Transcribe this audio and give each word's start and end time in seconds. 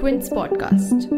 Quince 0.00 0.28
podcast 0.28 1.08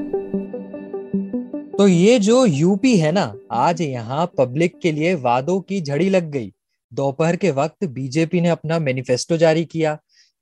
तो 1.78 1.86
ये 1.88 2.18
जो 2.18 2.44
यूपी 2.46 2.96
है 2.96 3.12
ना, 3.12 3.34
आज 3.50 3.80
यहाँ 3.80 4.32
पब्लिक 4.38 4.78
के 4.82 4.92
लिए 4.92 5.14
वादों 5.14 5.60
की 5.60 5.80
झड़ी 5.80 6.08
लग 6.10 6.30
गई। 6.30 6.52
दोपहर 6.92 7.36
के 7.36 7.50
वक्त 7.50 7.84
बीजेपी 7.84 8.40
ने 8.40 8.48
अपना 8.48 8.78
मैनिफेस्टो 8.78 9.36
जारी 9.36 9.64
किया। 9.64 9.94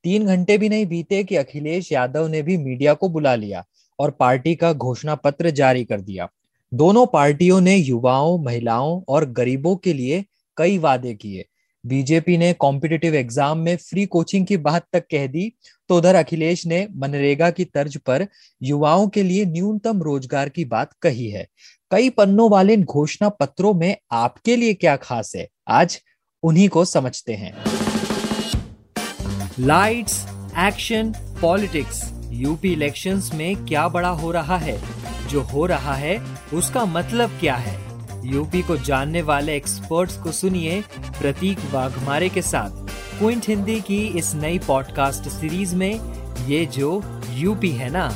तीन 0.03 0.25
घंटे 0.25 0.57
भी 0.57 0.69
नहीं 0.69 0.85
बीते 0.85 1.23
कि 1.23 1.35
अखिलेश 1.35 1.91
यादव 1.91 2.27
ने 2.27 2.41
भी 2.41 2.57
मीडिया 2.57 2.93
को 2.93 3.09
बुला 3.09 3.35
लिया 3.35 3.63
और 3.99 4.11
पार्टी 4.11 4.55
का 4.55 4.73
घोषणा 4.73 5.15
पत्र 5.15 5.49
जारी 5.49 5.83
कर 5.85 6.01
दिया। 6.01 6.29
दोनों 6.73 7.05
पार्टियों 7.05 7.61
ने 7.61 7.75
युवाओं, 7.75 8.37
महिलाओं 8.43 9.01
और 9.09 9.25
गरीबों 9.31 9.75
के 9.75 9.93
लिए 9.93 10.25
कई 10.57 10.77
वादे 10.77 11.13
किए। 11.13 11.45
बीजेपी 11.85 12.37
ने 12.37 12.53
कॉम्पिटिटिव 12.53 13.15
एग्ज़ाम 13.15 13.57
में 13.57 13.75
फ्री 13.77 14.05
कोचिंग 14.05 14.45
की 14.45 14.57
बात 14.57 14.85
तक 14.93 15.05
कह 15.11 15.27
दी 15.27 15.51
तो 15.89 15.97
उधर 15.97 16.15
अखिलेश 16.15 16.65
ने 16.65 16.87
मनरेगा 16.95 17.49
की 17.49 17.65
तर्ज 17.65 17.97
पर 17.97 18.27
युवाओं 18.61 19.07
के 19.07 19.23
लिए 19.23 19.45
न्यूनतम 19.45 20.01
रोज़गार 20.01 20.49
की 20.49 20.65
बात 20.65 20.93
कही 21.01 21.29
है। 21.29 21.47
कई 21.91 22.09
पन्नों 22.09 22.49
वाले 22.51 22.73
इन 22.73 22.83
घोषणा 22.83 23.29
पत्रों 23.29 23.73
में 23.73 23.95
आपके 24.11 24.55
लिए 24.55 24.73
क्या 24.73 24.95
खास 24.95 25.35
है? 25.35 25.47
आज 25.69 25.99
उन्हीं 26.43 26.69
को 26.69 26.85
समझते 26.85 27.33
हैं। 27.33 27.53
Lights 29.59 30.25
action 30.59 31.13
politics 31.41 32.01
UP 32.31 32.73
elections 32.73 33.31
में 33.33 33.65
क्या 33.65 33.87
बड़ा 33.87 34.09
हो 34.09 34.31
रहा 34.31 34.57
है? 34.57 34.79
जो 35.29 35.41
हो 35.41 35.65
रहा 35.65 35.93
है, 35.93 36.17
उसका 36.53 36.85
मतलब 36.85 37.39
क्या 37.39 37.55
है? 37.55 37.90
यूपी 38.25 38.61
को 38.61 38.77
जानने 38.77 39.21
वाले 39.21 39.55
एक्सपर्ट्स 39.55 40.17
को 40.17 40.31
सुनिए 40.31 40.81
प्रतीक 41.21 41.59
वाघमारे 41.71 42.29
के 42.29 42.41
साथ। 42.41 42.89
क्विंट 43.19 43.47
हिंदी 43.47 43.81
की 43.81 44.07
इस 44.07 44.35
नई 44.35 44.59
पॉडकास्ट 44.59 45.29
सीरीज़ 45.29 45.75
में 45.75 45.99
ये 46.47 46.65
जो 46.65 47.21
यूपी 47.29 47.69
है 47.69 47.89
ना। 47.89 48.09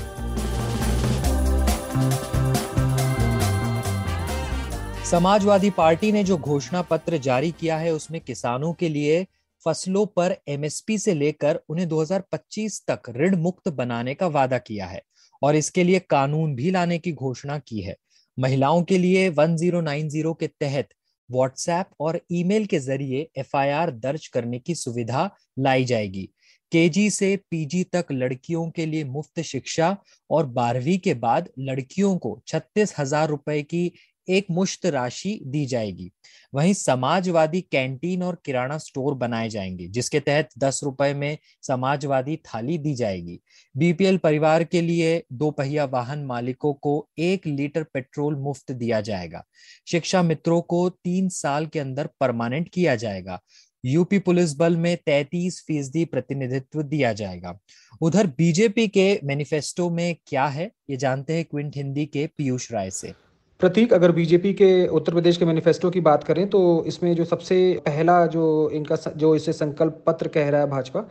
समाजवादी 5.06 5.70
पार्टी 5.70 6.12
ने 6.12 6.24
जो 6.24 6.38
घोषणा 6.38 6.82
पत्र 6.82 7.18
जारी 7.18 7.52
किया 7.52 7.78
है, 7.78 7.94
उसमें 7.94 8.22
किसानों 8.22 8.74
के 8.74 8.90
लिए 8.90 9.28
फ़सलों 9.66 10.06
पर 10.06 10.36
एमएसपी 10.48 10.98
से 10.98 11.14
लेकर 11.14 11.60
उन्हें 11.70 11.88
2025 11.88 12.84
तक 12.88 13.02
ऋण 13.10 13.36
मुक्त 13.36 13.70
बनाने 13.70 14.14
का 14.14 14.28
वादा 14.28 14.58
किया 14.58 14.86
है 14.86 15.02
और 15.44 15.56
इसके 15.56 15.84
लिए 15.84 16.00
कानून 16.00 16.56
भी 16.56 16.72
लाने 16.72 17.00
की 17.00 17.12
घोषणा 17.12 17.60
की 17.60 17.82
है। 17.82 17.96
महिलाओं 18.38 18.84
के 18.84 18.98
लिए 18.98 19.30
1090 19.32 20.34
के 20.40 20.48
तहत 20.48 20.90
व्हाट्सएप 21.30 21.90
और 22.00 22.20
ईमेल 22.32 22.66
के 22.66 22.80
ज़रिए 22.80 23.28
एफआईआर 23.38 23.92
दर्ज 23.92 24.28
करने 24.28 24.60
की 24.60 24.76
सुविधा 24.76 25.30
लाई 25.60 25.86
जाएगी। 25.86 26.30
केजी 26.72 27.10
से 27.10 27.36
पीजी 27.52 27.84
तक 27.84 28.06
लड़कियों 28.12 28.70
के 28.70 28.86
लिए 28.86 29.04
मुफ़्त 29.04 29.42
शिक्षा 29.42 29.96
और 30.30 30.46
बारहवीं 30.46 30.98
के 31.00 31.14
बाद 31.14 31.50
लड़कियों 31.60 32.16
को 32.18 32.40
छत्तीस 32.48 32.94
हज़ार 33.00 33.28
रुपए 33.30 33.62
की 33.64 33.92
एक 34.30 34.48
मुश्त 34.52 34.86
राशि 34.86 35.40
दी 35.44 35.66
जाएगी। 35.66 36.12
वहीं 36.54 36.74
समाजवादी 36.74 37.62
कैंटीन 37.62 38.24
और 38.24 38.42
किराना 38.46 38.78
स्टोर 38.78 39.14
बनाए 39.14 39.50
जाएँगे, 39.50 39.88
जिसके 39.88 40.20
तहत 40.20 40.50
दस 40.58 40.82
रुपए 40.84 41.14
में 41.14 41.38
समाजवादी 41.62 42.36
थाली 42.36 42.78
दी 42.78 42.96
जाएगी। 42.96 43.40
बीपीएल 43.78 44.18
परिवार 44.18 44.64
के 44.64 44.82
लिए 44.82 45.24
दो 45.34 45.52
पहिया 45.52 45.86
वाहन 45.86 46.26
मालिकों 46.26 46.74
को 46.74 47.10
एक 47.18 47.48
लीटर 47.48 47.84
पेट्रोल 47.84 48.36
मुफ़्त 48.36 48.72
दिया 48.72 49.02
जाएगा। 49.02 49.46
शिक्षा 49.88 50.24
मित्रों 50.24 50.62
को 50.62 50.90
तीन 50.90 51.30
साल 51.30 51.66
के 51.66 51.80
अंदर 51.80 52.10
परमानेंट 52.20 52.70
किया 52.70 52.96
जाएगा। 52.96 53.42
यूपी 53.86 54.20
पुलिस 54.20 54.56
बल 54.56 54.78
में 54.78 54.98
33 54.98 55.64
फ़ीसदी 55.68 56.06
प्रतिनिधित्व 56.06 56.82
दिया 56.82 57.14
जाएगा। 57.14 57.60
उधर 58.02 58.28
बीजेपी 58.28 58.88
के 58.88 59.20
मैनिफेस्टो 59.24 59.90
में 59.90 60.16
क्या 60.28 60.46
है, 60.46 60.72
ये 60.90 60.98
जानते 60.98 61.34
हैं 61.34 61.46
क्विंट 61.46 61.76
हिंदी 61.76 62.06
के 62.06 62.28
पीयूष 62.28 62.72
राय 62.72 62.92
से। 62.92 63.25
प्रतीक, 63.62 63.94
अगर 63.94 64.12
बीजेपी 64.12 64.52
के 64.54 64.88
उत्तर 64.90 65.14
प्रदेश 65.14 65.38
के 65.38 65.46
मैनिफेस्टो 65.46 65.90
की 65.90 66.00
बात 66.02 66.24
करें 66.24 66.48
तो 66.50 66.62
इसमें 66.88 67.14
जो 67.16 67.26
सबसे 67.26 67.58
पहला 67.86 68.26
जो 68.28 68.70
इनका 68.74 68.96
जो 69.16 69.36
इसे 69.36 69.54
संकल्प 69.54 70.02
पत्र 70.08 70.28
कह 70.30 70.50
रहा 70.50 70.62
है 70.62 70.68
भाजपा, 70.70 71.04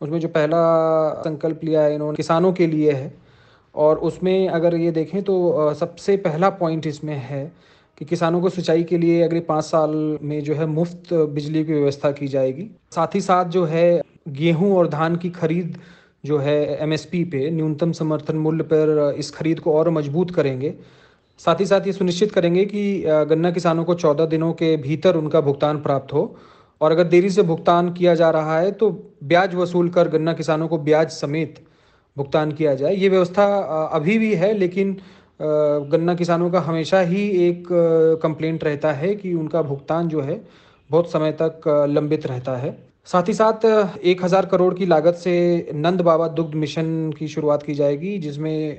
उसमें 0.00 0.18
जो 0.20 0.28
पहला 0.28 0.60
संकल्प 1.22 1.64
लिया 1.64 1.82
है 1.82 1.94
इन्होंने 1.94 2.16
किसानों 2.16 2.52
के 2.52 2.66
लिए 2.66 2.92
है। 2.92 3.12
और 3.74 3.98
उसमें 4.00 4.48
अगर 4.48 4.74
ये 4.76 4.90
देखें 4.92 5.22
तो 5.22 5.74
सबसे 5.74 6.16
पहला 6.18 6.50
पॉइंट 6.52 6.86
इसमें 6.86 7.14
है 7.16 7.42
कि 7.98 8.04
किसानों 8.04 8.40
को 8.40 8.48
सिंचाई 8.50 8.82
के 8.84 8.98
लिए 8.98 9.22
अगले 9.22 9.40
पाँच 9.42 9.64
साल 9.64 9.90
में 10.22 10.42
जो 10.44 10.54
है 10.54 10.66
मुफ़्त 10.68 11.12
बिजली 11.12 11.64
की 11.64 11.72
व्यवस्था 11.72 12.10
की 12.12 12.28
जाएगी। 12.28 12.70
साथ 12.94 13.14
ही 13.14 13.20
साथ 13.20 13.44
जो 13.48 13.64
है 13.64 14.00
गेहूँ 14.30 14.72
और 14.76 14.88
धान 14.88 15.16
की 15.16 15.30
खरीद 15.32 15.78
जो 16.24 16.38
है 16.38 16.56
एमएसपी 16.82 17.24
पे 17.24 17.50
न्यूनतम 17.50 17.92
समर्थन 17.94 18.36
मूल्य 18.36 18.64
पर 18.64 19.14
इस 19.18 19.30
खरीद 19.30 19.60
को 19.60 19.72
और 19.72 19.90
मज़बूत 19.90 20.30
करेंगे। 20.30 20.74
साथ 21.40 21.60
ही 21.60 21.66
साथ 21.66 21.86
ये 21.86 21.92
सुनिश्चित 21.92 22.32
करेंगे 22.32 22.64
कि 22.64 23.02
गन्ना 23.28 23.50
किसानों 23.50 23.84
को 23.84 23.94
चौदह 23.94 24.26
दिनों 24.26 24.52
के 24.52 24.76
भीतर 24.78 25.16
उनका 25.16 25.40
भुगतान 25.40 25.80
प्राप्त 25.82 26.12
हो। 26.12 26.34
और 26.80 26.92
अगर 26.92 27.04
देरी 27.04 27.30
से 27.30 27.42
भुगतान 27.42 27.92
किया 27.92 28.14
जा 28.14 28.30
रहा 28.30 28.58
है 28.58 28.72
तो 28.72 28.90
ब्याज 29.24 29.54
वसूल 29.54 29.88
कर 29.88 30.08
गन्ना 30.08 30.32
किसानों 30.32 30.68
को 30.68 30.78
ब्याज 30.78 31.10
समेत 31.10 31.54
भुगतान 32.16 32.52
किया 32.52 32.74
जाए। 32.74 32.94
ये 32.94 33.08
व्यवस्था 33.08 33.44
अभी 33.92 34.18
भी 34.18 34.34
है, 34.34 34.52
लेकिन 34.54 34.96
गन्ना 35.40 36.14
किसानों 36.14 36.50
का 36.50 36.60
हमेशा 36.60 37.00
ही 37.00 37.26
एक 37.48 37.66
कंप्लेंट 38.22 38.64
रहता 38.64 38.92
है 38.92 39.14
कि 39.14 39.34
उनका 39.34 39.62
भुगतान 39.62 40.08
जो 40.08 40.20
है, 40.20 40.40
बहुत 40.90 41.10
समय 41.10 41.32
तक 41.42 41.68
लंबित 41.88 42.26
रहता 42.26 42.56
है। 42.56 42.76
साथ 43.08 43.28
ही 43.28 43.32
साथ, 43.34 43.64
एक 44.04 44.24
हज़ार 44.24 44.46
करोड़ 44.46 44.72
की 44.74 44.86
लागत 44.86 45.14
से 45.14 45.70
नंद 45.74 46.00
बाबा 46.00 46.26
दुग्ध 46.30 46.54
मिशन 46.54 46.88
की 47.18 47.28
शुरुआत 47.28 47.62
की 47.62 47.74
जाएगी, 47.74 48.18
जिसमें 48.18 48.78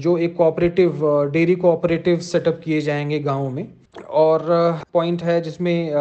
जो 0.00 0.16
एक 0.18 0.36
कोऑपरेटिव 0.36 1.04
डेयरी 1.32 1.54
कोऑपरेटिव 1.56 2.18
सेटअप 2.20 2.60
किए 2.64 2.80
जाएँगे 2.80 3.18
गाँव 3.20 3.48
में। 3.50 3.66
और 4.02 4.46
पॉइंट 4.92 5.22
है 5.22 5.40
जिसमें 5.40 5.94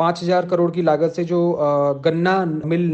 पाँच 0.00 0.22
हज़ार 0.22 0.46
करोड़ 0.46 0.70
की 0.70 0.82
लागत 0.82 1.12
से 1.12 1.24
जो 1.24 1.40
गन्ना 2.04 2.44
मिल 2.44 2.90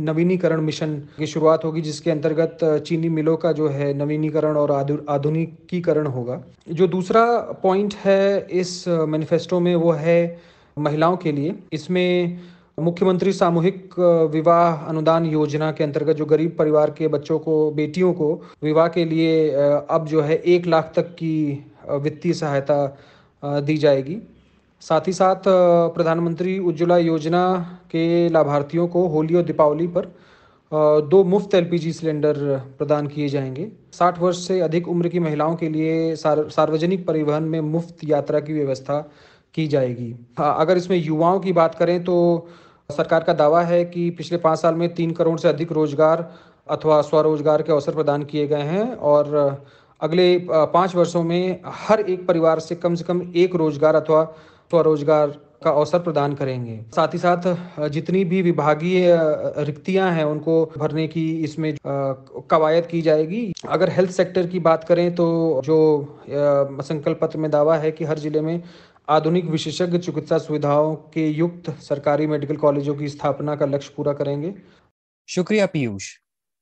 नवीनीकरण 0.00 0.60
मिशन 0.60 0.96
की 1.18 1.26
शुरुआत 1.26 1.64
होगी, 1.64 1.80
जिसके 1.80 2.10
अंतर्गत 2.10 2.58
चीनी 2.86 3.08
मिलों 3.10 3.36
का 3.36 3.52
जो 3.52 3.68
है 3.68 3.92
नवीनीकरण 3.98 4.56
और 4.56 4.72
आधुनिकीकरण 5.08 6.06
होगा। 6.08 6.42
जो 6.70 6.86
दूसरा 6.88 7.26
पॉइंट 7.62 7.94
है 8.04 8.46
इस 8.52 8.84
मैनिफेस्टो 8.88 9.60
में, 9.60 9.74
वो 9.76 9.92
है 9.92 10.40
महिलाओं 10.76 11.16
के 11.16 11.32
लिए। 11.32 11.54
इसमें 11.72 12.38
मुख्यमंत्री 12.78 13.32
सामूहिक 13.32 13.94
विवाह 14.32 14.84
अनुदान 14.88 15.26
योजना 15.26 15.70
के 15.72 15.84
अंतर्गत 15.84 16.16
जो 16.16 16.24
गरीब 16.24 16.54
परिवार 16.58 16.90
के 16.90 17.08
बच्चों 17.08 17.38
को 17.38 17.70
बेटियों 17.70 18.12
को 18.12 18.32
विवाह 18.62 18.88
के 18.88 19.04
लिए 19.04 19.50
अब 19.90 20.06
जो 20.06 20.20
है 20.22 20.36
एक 20.36 20.66
लाख 20.66 20.92
तक 20.96 21.08
की 21.12 21.36
वित्तीय 21.90 22.32
सहायता 22.32 23.60
दी 23.60 23.76
जाएगी। 23.76 24.16
साथ 24.82 25.06
ही 25.06 25.12
साथ 25.12 25.48
प्रधानमंत्री 25.94 26.58
उज्ज्वला 26.58 26.98
योजना 26.98 27.56
के 27.90 28.28
लाभार्थियों 28.28 28.86
को 28.88 29.06
होली 29.08 29.34
और 29.34 29.42
दीपावली 29.42 29.86
पर 29.86 30.12
दो 31.08 31.22
मुफ़्त 31.24 31.54
एलपीजी 31.54 31.92
सिलेंडर 31.92 32.34
प्रदान 32.78 33.06
किए 33.06 33.28
जाएँगे। 33.28 33.70
60 33.92 34.18
वर्ष 34.18 34.46
से 34.46 34.60
अधिक 34.60 34.88
उम्र 34.88 35.08
की 35.08 35.18
महिलाओं 35.20 35.56
के 35.56 35.68
लिए 35.68 36.14
सार, 36.16 36.48
सार्वजनिक 36.50 37.06
परिवहन 37.06 37.42
में 37.42 37.60
मुफ़्त 37.62 38.04
यात्रा 38.04 38.40
की 38.40 38.52
व्यवस्था 38.52 39.00
की 39.54 39.66
जाएगी। 39.66 40.14
अगर 40.38 40.76
इसमें 40.76 40.96
युवाओं 40.96 41.40
की 41.40 41.52
बात 41.52 41.74
करें 41.74 42.02
तो 42.04 42.16
सरकार 42.90 43.24
का 43.24 43.32
दावा 43.32 43.62
है 43.62 43.84
कि 43.84 44.08
पिछले 44.10 44.38
पाँच 44.38 44.58
साल 44.58 44.74
में 44.74 44.88
तीन 44.94 45.10
करोड़ 45.12 45.38
से 45.40 45.48
अधिक 45.48 45.72
रोज़गार 45.72 46.30
अथवा 46.70 47.00
स्वरोजगार 47.02 47.62
के 47.62 47.72
अवसर 47.72 47.94
प्रदान 47.94 48.22
किए 48.24 48.46
गए 48.46 48.62
हैं 48.64 48.94
और 48.94 49.34
अगले 50.00 50.36
पाँच 50.50 50.94
वर्षों 50.94 51.22
में 51.22 51.60
हर 51.78 52.00
एक 52.00 52.26
परिवार 52.26 52.60
से 52.60 52.74
कम 52.74 52.94
से 52.94 53.04
कम 53.04 53.22
एक 53.36 53.54
रोज़गार 53.54 53.94
अथवा 53.94 54.22
स्वरोजगार 54.70 55.36
का 55.64 55.70
अवसर 55.70 55.98
प्रदान 55.98 56.34
करेंगे। 56.34 56.78
साथ 56.96 57.14
ही 57.14 57.18
साथ 57.18 57.88
जितनी 57.90 58.24
भी 58.24 58.40
विभागीय 58.42 59.06
रिक्तियाँ 59.66 60.10
हैं 60.12 60.24
उनको 60.24 60.64
भरने 60.76 61.06
की 61.08 61.30
इसमें 61.44 61.72
कवायद 61.86 62.86
की 62.86 63.00
जाएगी। 63.02 63.52
अगर 63.68 63.90
हेल्थ 63.90 64.10
सेक्टर 64.12 64.46
की 64.46 64.58
बात 64.60 64.84
करें 64.84 65.14
तो 65.14 65.28
जो 65.64 65.78
संकल्प 66.82 67.18
पत्र 67.22 67.38
में 67.38 67.50
दावा 67.50 67.76
है 67.76 67.90
कि 67.90 68.04
हर 68.04 68.18
ज़िले 68.18 68.40
में 68.40 68.62
आधुनिक 69.08 69.44
विशेषज्ञ 69.44 69.98
चिकित्सा 69.98 70.36
सुविधाओं 70.38 70.94
के 71.14 71.26
युक्त 71.28 71.70
सरकारी 71.80 72.26
मेडिकल 72.26 72.56
कॉलेजों 72.56 72.94
की 72.94 73.08
स्थापना 73.08 73.54
का 73.56 73.66
लक्ष्य 73.66 73.92
पूरा 73.96 74.12
करेंगे। 74.12 74.52
शुक्रिया 75.28 75.66
पीयूष। 75.66 76.08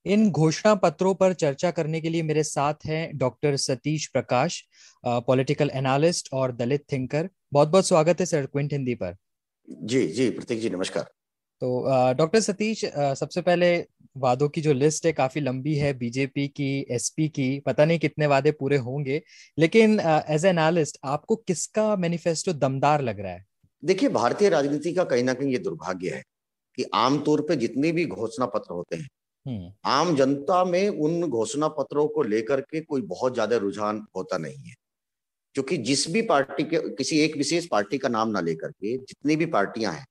इन 0.07 0.31
घोषणा 0.31 0.75
पत्रों 0.75 1.15
पर 1.15 1.33
चर्चा 1.33 1.71
करने 1.71 2.01
के 2.01 2.09
लिए 2.09 2.23
मेरे 2.23 2.43
साथ 2.43 2.87
हैं 2.87 3.17
doctor 3.19 3.57
Satish 3.57 4.07
Prakash 4.07 4.63
political 5.05 5.71
analyst 5.75 6.29
और 6.33 6.53
दलित 6.53 6.85
थिंकर। 6.93 7.29
बहुत 7.53 7.69
बहुत 7.69 7.87
स्वागत 7.87 8.21
है 8.21 8.27
सर 8.27 8.47
क्विंट 8.47 8.73
हिंदी 8.73 8.95
पर। 8.95 9.17
जी 9.69 10.07
जी 10.09 10.31
प्रतीक 10.31 10.61
जी 10.61 10.71
नमस्कार। 10.71 11.03
तो 11.63 12.13
डॉक्टर 12.19 12.41
सतीश 12.41 12.85
सबसे 12.95 13.41
पहले 13.41 13.77
वादों 14.17 14.49
की 14.49 14.61
जो 14.61 14.73
लिस्ट 14.73 15.07
है 15.07 15.13
काफ़ी 15.13 15.41
लंबी 15.41 15.75
है 15.75 15.93
बीजेपी 15.93 16.47
की 16.49 16.69
एसपी 16.91 17.29
की 17.29 17.49
पता 17.61 17.85
नहीं 17.85 17.99
कितने 17.99 18.27
वादे 18.27 18.51
पूरे 18.51 18.77
होंगे 18.77 19.23
लेकिन 19.59 19.99
एज 20.01 20.45
एनालिस्ट 20.45 20.99
आपको 21.05 21.37
किसका 21.37 21.95
मैनिफेस्टो 21.97 22.53
दमदार 22.53 23.03
लग 23.03 23.21
रहा 23.21 23.33
है 23.33 23.45
देखिए 23.83 24.09
भारतीय 24.09 24.49
राजनीति 24.49 24.93
का 24.93 25.05
कहीं 25.05 25.25
ना 25.25 25.35
कहीं 25.35 25.53
ये 25.53 25.59
दुर्भाग्य 25.59 26.11
है 26.11 26.23
कि 26.79 26.85
आमतौर 26.95 27.41
पे 27.41 27.57
जितने 27.57 27.93
भी 27.93 28.07
घोषणा 28.07 28.47
पत्र 28.47 28.75
होते 28.75 28.97
हैं 28.97 29.09
हम्म। 29.47 29.73
आम 29.85 30.15
जनता 30.17 30.65
में 30.65 30.89
उन 30.89 31.29
घोषणा 31.29 31.69
पत्रों 31.69 32.07
को 32.09 32.23
लेकर 32.23 32.61
के 32.61 32.81
कोई 32.81 33.03
बहुत 33.03 33.35
ज़्यादा 33.35 33.57
रुझान 33.57 34.05
होता 34.17 34.39
नहीं 34.39 34.69
है 34.69 34.75
क्योंकि 35.57 35.77
जिस 35.77 36.09
भी 36.11 36.23
पार्टी 36.23 36.65
के 36.65 36.79
किसी 36.97 37.19
एक 37.19 37.37
विशेष 37.37 37.67
पार्टी 37.67 37.99
का 37.99 38.09
नाम 38.09 38.29
ना 38.29 38.41
लेकर 38.41 38.71
के 38.71 38.97
जितनी 38.97 39.37
भी 39.37 39.47
पार्टियाँ 39.47 39.93
हैं। 39.93 40.07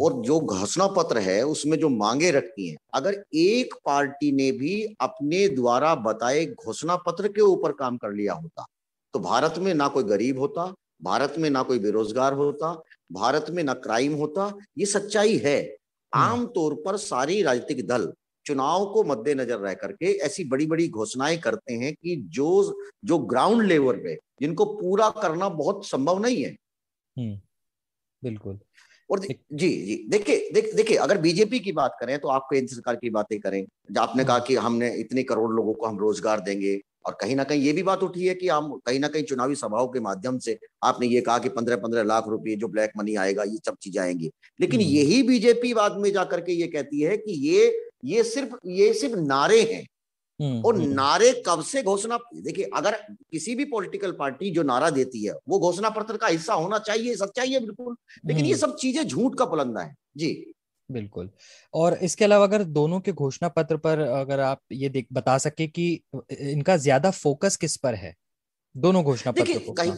और 0.00 0.12
जो 0.12 0.40
घोषणा 0.40 0.86
पत्र 0.86 1.18
है 1.18 1.42
उसमें 1.42 1.78
जो 1.78 1.88
मांगे 1.88 2.30
रखती 2.30 2.68
हैं 2.68 2.76
अगर 2.94 3.24
एक 3.34 3.74
पार्टी 3.84 4.32
ने 4.32 4.52
भी 4.52 4.96
अपने 5.00 5.48
द्वारा 5.48 5.94
बताए 5.94 6.46
घोषणा 6.46 6.96
पत्र 6.96 7.28
के 7.28 7.40
ऊपर 7.40 7.72
काम 7.72 7.96
कर 7.96 8.12
लिया 8.12 8.34
होता 8.34 8.66
तो 9.12 9.18
भारत 9.18 9.54
में 9.58 9.74
ना 9.74 9.88
कोई 9.88 10.02
गरीब 10.02 10.38
होता 10.38 10.74
भारत 11.02 11.34
में 11.38 11.50
ना 11.50 11.62
कोई 11.62 11.78
बेरोजगार 11.78 12.32
होता 12.32 12.82
भारत 13.12 13.46
में 13.50 13.64
ना 13.64 13.74
क्राइम 13.74 14.14
होता 14.14 14.56
ये 14.78 14.86
सच्चाई 14.86 15.36
है। 15.36 15.76
हम्म। 16.14 16.24
आमतौर 16.24 16.74
पर 16.74 16.96
सारी 16.96 17.42
राजनीतिक 17.42 17.86
दल 17.86 18.12
चुनाव 18.46 18.86
को 18.86 19.04
मद्देनजर 19.04 19.58
रह 19.58 19.74
करके 19.74 20.06
ऐसी 20.06 20.44
बड़ी 20.44 20.66
बड़ी 20.66 20.88
घोषणाएँ 20.88 21.38
करते 21.38 21.74
हैं 21.74 21.94
कि 21.94 22.16
जो 22.16 22.78
जो 23.04 23.18
ग्राउंड 23.18 23.62
लेवल 23.62 23.96
पे 23.96 24.18
जिनको 24.40 24.64
पूरा 24.64 25.10
करना 25.10 25.48
बहुत 25.48 25.86
संभव 25.86 26.18
नहीं 26.18 26.44
है। 26.44 26.50
हम्म, 27.18 27.40
बिल्कुल। 28.24 28.58
और 29.10 29.20
जी 29.20 29.36
जी 29.52 30.04
देखिए 30.08 30.50
देख 30.54 30.74
देखिए 30.74 30.96
अगर 30.96 31.18
बीजेपी 31.18 31.58
की 31.58 31.72
बात 31.72 31.96
करें 32.00 32.18
तो 32.18 32.28
आप 32.28 32.46
केंद्र 32.52 32.74
सरकार 32.74 32.96
की 32.96 33.10
बातें 33.10 33.38
करें 33.40 33.64
आपने 33.98 34.24
कहा। 34.24 34.38
कि 34.38 34.54
हमने 34.56 34.94
इतने 34.94 35.22
करोड़ 35.22 35.50
लोगों 35.52 35.74
को 35.74 35.86
हम 35.86 35.98
रोज़गार 35.98 36.40
देंगे 36.40 36.80
और 37.06 37.16
कहीं 37.20 37.36
ना 37.36 37.44
कहीं 37.44 37.60
ये 37.62 37.72
भी 37.72 37.82
बात 37.82 38.02
उठी 38.02 38.26
है 38.26 38.34
कि 38.34 38.48
हम 38.48 38.72
कहीं 38.86 39.00
ना 39.00 39.08
कहीं 39.08 39.22
चुनावी 39.22 39.54
सभाओं 39.54 39.86
के 39.88 40.00
माध्यम 40.00 40.38
से 40.38 40.58
आपने 40.84 41.06
ये 41.06 41.20
कहा 41.20 41.38
कि 41.38 41.48
पंद्रह 41.48 41.76
पंद्रह 41.76 42.02
लाख 42.02 42.28
रुपए 42.28 42.56
जो 42.56 42.68
ब्लैक 42.68 42.92
मनी 42.98 43.14
आएगा 43.16 43.42
ये 43.42 43.58
सब 43.66 43.76
चीज़ें 43.82 44.02
आएँगी 44.02 44.30
लेकिन 44.60 44.80
हम्म। 44.80 44.90
यही 44.90 45.22
बीजेपी 45.22 45.74
बाद 45.74 45.96
में 45.96 46.10
जाकर 46.12 46.40
के 46.40 46.52
ये 46.52 46.66
कहती 46.66 47.00
है 47.00 47.16
कि 47.16 47.32
ये 47.48 47.72
ये 48.04 48.22
सिर्फ़ 48.24 48.56
ये 48.66 48.92
सिर्फ़ 48.94 49.16
नारे 49.18 49.60
हैं 49.62 49.84
और 50.64 50.76
हम्म। 50.76 50.92
नारे 50.92 51.42
कब 51.46 51.62
से 51.62 51.82
घोषणा 51.82 52.18
देखिए 52.34 52.70
अगर 52.76 52.92
किसी 53.30 53.54
भी 53.54 53.64
पॉलिटिकल 53.64 54.12
पार्टी 54.12 54.50
जो 54.50 54.62
नारा 54.62 54.90
देती 54.90 55.24
है 55.24 55.34
वो 55.48 55.58
घोषणा 55.58 55.90
पत्र 55.90 56.16
का 56.16 56.26
हिस्सा 56.26 56.54
होना 56.54 56.78
चाहिए 56.78 57.14
सच्चाई 57.16 57.52
है 57.52 57.60
बिल्कुल। 57.60 57.96
लेकिन 58.26 58.44
ये 58.44 58.56
सब 58.56 58.76
चीज़ें 58.76 59.06
झूठ 59.06 59.38
का 59.38 59.44
पुलंदा 59.44 59.80
है। 59.80 59.94
जी। 60.16 60.52
बिल्कुल। 60.90 61.30
और 61.74 61.94
इसके 61.94 62.24
अलावा 62.24 62.44
अगर 62.44 62.64
दोनों 62.64 63.00
के 63.00 63.12
घोषणा 63.12 63.48
पत्र 63.48 63.76
पर 63.76 63.98
अगर 63.98 64.40
आप 64.40 64.60
ये 64.72 64.88
देख 64.88 65.06
बता 65.12 65.38
सके 65.38 65.66
कि 65.66 66.00
इनका 66.32 66.76
ज़्यादा 66.76 67.10
फोकस 67.10 67.56
किस 67.56 67.76
पर 67.76 67.94
है? 67.94 68.14
दोनों 68.74 69.04
घोषणा 69.04 69.32
पत्र 69.32 69.58
को? 69.58 69.72
हाँ। 69.82 69.96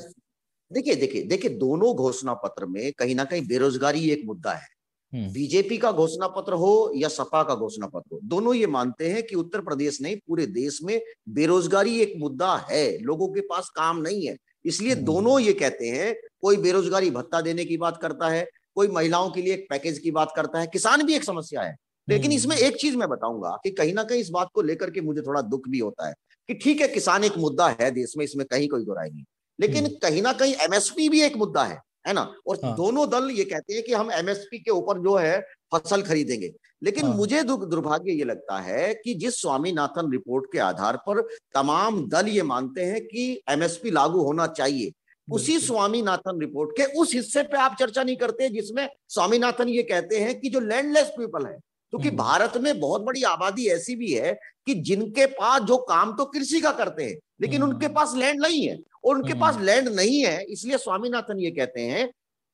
देखिए 0.70 0.94
देखिए 0.94 1.22
देखिए 1.22 1.50
दोनों 1.50 1.94
घोषणा 1.94 2.34
पत्र 2.34 2.66
में 2.66 2.92
कहीं 2.92 3.14
ना 3.14 3.24
कहीं 3.24 3.46
बेरोजगारी 3.46 4.10
एक 4.10 4.22
मुद्दा 4.24 4.52
है। 4.52 4.60
हम्म। 4.60 4.77
बीजेपी 5.12 5.76
का 5.78 5.90
घोषणा 5.92 6.26
पत्र 6.28 6.52
हो 6.54 6.92
या 6.96 7.08
सपा 7.08 7.42
का 7.42 7.54
घोषणा 7.54 7.86
पत्र 7.86 8.14
हो 8.14 8.20
दोनों 8.24 8.54
ये 8.54 8.66
मानते 8.66 9.08
हैं 9.08 9.22
कि 9.22 9.36
उत्तर 9.36 9.60
प्रदेश 9.60 10.00
नहीं 10.02 10.16
पूरे 10.18 10.46
देश 10.48 10.78
में 10.82 11.00
बेरोजगारी 11.28 11.98
एक 12.00 12.12
मुद्दा 12.18 12.54
है 12.70 12.86
लोगों 13.00 13.28
के 13.28 13.40
पास 13.46 13.70
काम 13.76 14.00
नहीं 14.00 14.26
है 14.26 14.36
इसलिए 14.64 14.92
हम्म। 14.92 15.04
दोनों 15.04 15.38
ये 15.40 15.52
कहते 15.54 15.88
हैं 15.88 16.14
कोई 16.40 16.56
बेरोजगारी 16.56 17.10
भत्ता 17.10 17.40
देने 17.40 17.64
की 17.64 17.76
बात 17.76 17.98
करता 18.02 18.28
है 18.28 18.46
कोई 18.74 18.88
महिलाओं 18.88 19.30
के 19.30 19.42
लिए 19.42 19.54
एक 19.54 19.66
पैकेज 19.70 19.98
की 19.98 20.10
बात 20.10 20.32
करता 20.36 20.60
है 20.60 20.66
किसान 20.66 21.02
भी 21.02 21.14
एक 21.14 21.24
समस्या 21.24 21.62
है 21.62 21.74
लेकिन 22.08 22.32
इसमें 22.32 22.56
हम्म। 22.56 22.66
एक 22.66 22.76
चीज़ 22.76 22.96
मैं 22.96 23.08
बताऊँगा 23.08 23.58
कि 23.64 23.70
कहीं 23.70 23.94
ना 23.94 24.02
कहीं 24.02 24.20
इस 24.20 24.30
बात 24.30 24.48
को 24.54 24.62
लेकर 24.62 24.90
के 24.90 25.00
मुझे 25.00 25.22
थोड़ा 25.22 25.42
दुख 25.44 25.68
भी 25.68 25.78
होता 25.78 26.08
है 26.08 26.14
कि 26.48 26.54
ठीक 26.54 26.80
है 26.80 26.88
किसान 26.88 27.24
एक 27.24 27.36
मुद्दा 27.38 27.68
है 27.80 27.90
देश 27.90 28.14
में 28.16 28.24
इसमें 28.24 28.46
कहीं 28.46 28.68
कोई 28.68 28.84
दोराई 28.84 29.10
नहीं 29.10 29.24
लेकिन 29.58 29.84
हम्म। 29.84 29.96
कहीं 30.02 30.22
ना 30.22 30.32
कहीं 30.34 30.54
एमएसपी 30.62 31.08
भी 31.08 31.22
एक 31.22 31.36
मुद्दा 31.36 31.64
है 31.64 31.80
है 32.08 32.12
ना 32.14 32.22
और 32.48 32.58
हाँ। 32.64 32.74
दोनों 32.76 33.08
दल 33.10 33.30
ये 33.30 33.44
कहते 33.44 33.74
हैं 33.74 33.82
कि 33.82 33.92
हम 33.92 34.10
एमएसपी 34.12 34.58
के 34.58 34.70
ऊपर 34.70 34.98
जो 34.98 35.16
है 35.16 35.40
फ़सल 35.74 36.02
खरीदेंगे 36.02 36.52
लेकिन 36.82 37.06
हाँ। 37.06 37.14
मुझे 37.14 37.42
दुर्भाग्य 37.42 38.12
ये 38.12 38.24
लगता 38.24 38.58
है 38.60 38.92
कि 38.94 39.14
जिस 39.14 39.40
स्वामीनाथन 39.40 40.10
रिपोर्ट 40.12 40.52
के 40.52 40.58
आधार 40.58 40.96
पर 41.06 41.20
तमाम 41.54 42.06
दल 42.08 42.28
ये 42.28 42.42
मानते 42.44 42.84
हैं 42.84 43.04
कि 43.06 43.30
एमएसपी 43.50 43.90
लागू 43.90 44.22
होना 44.22 44.46
चाहिए 44.52 44.92
उसी 45.28 45.58
स्वामीनाथन 45.60 46.40
रिपोर्ट 46.40 46.70
के 46.76 46.84
उस 47.00 47.14
हिस्से 47.14 47.42
पे 47.42 47.56
आप 47.58 47.76
चर्चा 47.78 48.02
नहीं 48.02 48.16
करते 48.16 48.48
जिसमें 48.48 48.88
स्वामीनाथन 49.08 49.68
ये 49.68 49.82
कहते 49.82 50.18
हैं 50.18 50.38
कि 50.40 50.48
जो 50.48 50.60
लैंडलेस 50.60 51.12
पीपल 51.18 51.46
है 51.46 51.58
क्योंकि 51.92 52.08
तो 52.08 52.10
हम्म। 52.12 52.22
भारत 52.22 52.56
में 52.56 52.78
बहुत 52.80 53.02
बड़ी 53.02 53.22
आबादी 53.24 53.66
ऐसी 53.68 53.96
भी 53.96 54.12
है 54.12 54.32
कि 54.66 54.74
जिनके 54.82 55.26
पास 55.32 55.62
जो 55.62 55.76
काम 55.88 56.12
तो 56.16 56.24
कृषि 56.26 56.60
का 56.60 56.72
करते 56.74 57.04
हैं 57.04 57.16
लेकिन 57.40 57.62
उनके 57.62 57.86
हम्म। 57.86 57.94
पास 57.94 58.14
लैंड 58.16 58.40
नहीं 58.42 58.66
है 58.66 58.78
और 59.04 59.16
उनके 59.16 59.34
पास 59.34 59.54
हम्म। 59.54 59.64
लैंड 59.64 59.88
नहीं 59.90 60.24
है 60.24 60.42
इसलिए 60.46 60.78
स्वामीनाथन 60.78 61.40
ये 61.40 61.50
कहते 61.50 61.82
हैं 61.82 62.06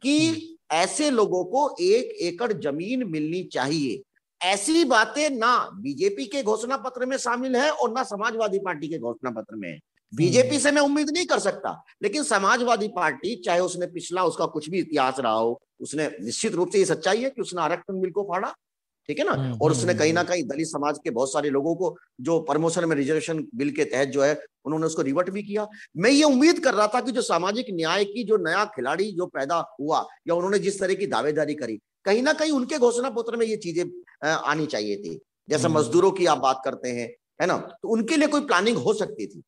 कि 0.03 0.57
ऐसे 0.73 1.11
लोगों 1.11 1.45
को 1.47 1.69
एक 1.83 2.17
एकड़ 2.23 2.53
ज़मीन 2.53 3.05
मिलनी 3.09 3.43
चाहिए 3.53 4.03
ऐसी 4.41 4.85
बातें 4.85 5.29
ना 5.31 5.57
बीजेपी 5.75 6.25
के 6.27 6.43
घोषणा 6.43 6.77
पत्र 6.79 7.07
में 7.07 7.17
शामिल 7.17 7.57
है 7.57 7.71
और 7.71 7.93
ना 7.93 8.03
समाजवादी 8.05 8.59
पार्टी 8.59 8.89
के 8.89 8.99
घोषणा 8.99 9.31
पत्र 9.31 9.57
में 9.57 9.69
है 9.69 9.79
बीजेपी 10.13 10.59
से 10.59 10.71
मैं 10.71 10.83
उम्मीद 10.83 11.11
नहीं 11.11 11.27
कर 11.27 11.39
सकता 11.39 11.71
लेकिन 12.03 12.23
समाजवादी 12.23 12.89
पार्टी 12.89 13.35
चाहे 13.37 13.61
उसने 13.61 13.87
पिछला 13.89 14.25
उसका 14.25 14.47
कुछ 14.49 14.69
भी 14.71 14.79
इतिहास 14.79 15.19
रहा 15.19 15.33
हो 15.33 15.61
उसने 15.81 16.09
निश्चित 16.21 16.55
रूप 16.55 16.71
से 16.71 16.79
ये 16.79 16.85
सच्चाई 16.85 17.23
है 17.23 17.31
कि 17.31 17.43
उसने 17.43 17.63
आरक्षण 17.63 18.01
बिल 18.01 18.11
को 18.11 18.23
फाड़ा 18.23 18.53
ठीक 19.09 19.19
है 19.19 19.25
ना? 19.25 19.33
हम्म, 19.33 19.59
और 19.63 19.71
उसने 19.71 19.93
हम्म, 19.93 19.99
कहीं 19.99 20.13
ना 20.13 20.21
हम्म। 20.21 20.31
कहीं 20.31 20.43
दलित 20.45 20.67
समाज 20.67 20.99
के 21.05 21.11
बहुत 21.11 21.33
सारे 21.33 21.51
लोगों 21.51 21.75
को 21.75 21.97
जो 22.21 22.39
प्रमोशन 22.43 22.85
में 22.85 22.95
रिजर्वेशन 22.97 23.47
बिल 23.55 23.71
के 23.71 23.85
तहत 23.85 24.09
जो 24.09 24.23
है 24.23 24.35
उन्होंने 24.65 24.87
उसको 24.87 25.03
रिवर्ट 25.03 25.31
भी 25.31 25.43
किया। 25.43 25.67
मैं 25.97 26.11
ये 26.11 26.25
उम्मीद 26.25 26.63
कर 26.65 26.75
रहा 26.75 26.87
था 26.87 27.01
कि 27.01 27.13
जो 27.13 27.23
सामाजिक 27.23 27.67
न्याय 27.71 28.05
की 28.05 28.25
जो 28.25 28.37
नया 28.37 28.65
खिलाड़ी 28.75 29.11
जो 29.13 29.27
पैदा 29.27 29.65
हुआ 29.81 30.05
या 30.29 30.35
उन्होंने 30.35 30.59
जिस 30.59 30.81
तरह 30.81 30.95
की 30.95 31.07
दावेदारी 31.07 31.55
करी 31.55 31.79
कहीं 32.05 32.23
ना 32.23 32.33
कहीं 32.33 32.51
उनके 32.53 32.79
घोषणा 32.79 33.11
पत्र 33.11 33.37
में 33.37 33.47
ये 33.47 33.57
चीज़ें 33.57 33.85
आनी 34.29 34.67
चाहिए 34.67 34.97
थी। 34.97 35.19
जैसे 35.49 35.69
मजदूरों 35.69 36.11
की 36.11 36.27
आप 36.27 36.39
बात 36.39 36.61
करते 36.65 36.89
हैं 36.89 37.09
है 37.41 37.47
ना? 37.47 37.57
तो 37.57 37.89
उनके 37.89 38.17
लिए 38.17 38.29
कोई 38.29 38.41
प्लानिंग 38.41 38.77
हो 38.77 38.93
सकती 38.95 39.27
थी। 39.27 39.43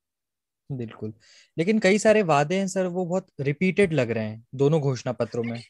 बिल्कुल। 0.70 1.12
लेकिन 1.56 1.79
कई 1.79 1.99
सारे 1.99 2.23
वादे 2.23 2.55
हैं 2.55 2.69
सर 2.69 2.87
वो 2.87 3.05
बहुत 3.05 3.26
रिपीटेड 3.41 3.93
लग 3.93 4.11
रहे 4.11 4.25
हैं 4.25 4.44
दोनों 4.55 4.81
घोषणा 4.81 5.12
पत्रों 5.12 5.43
में। 5.44 5.62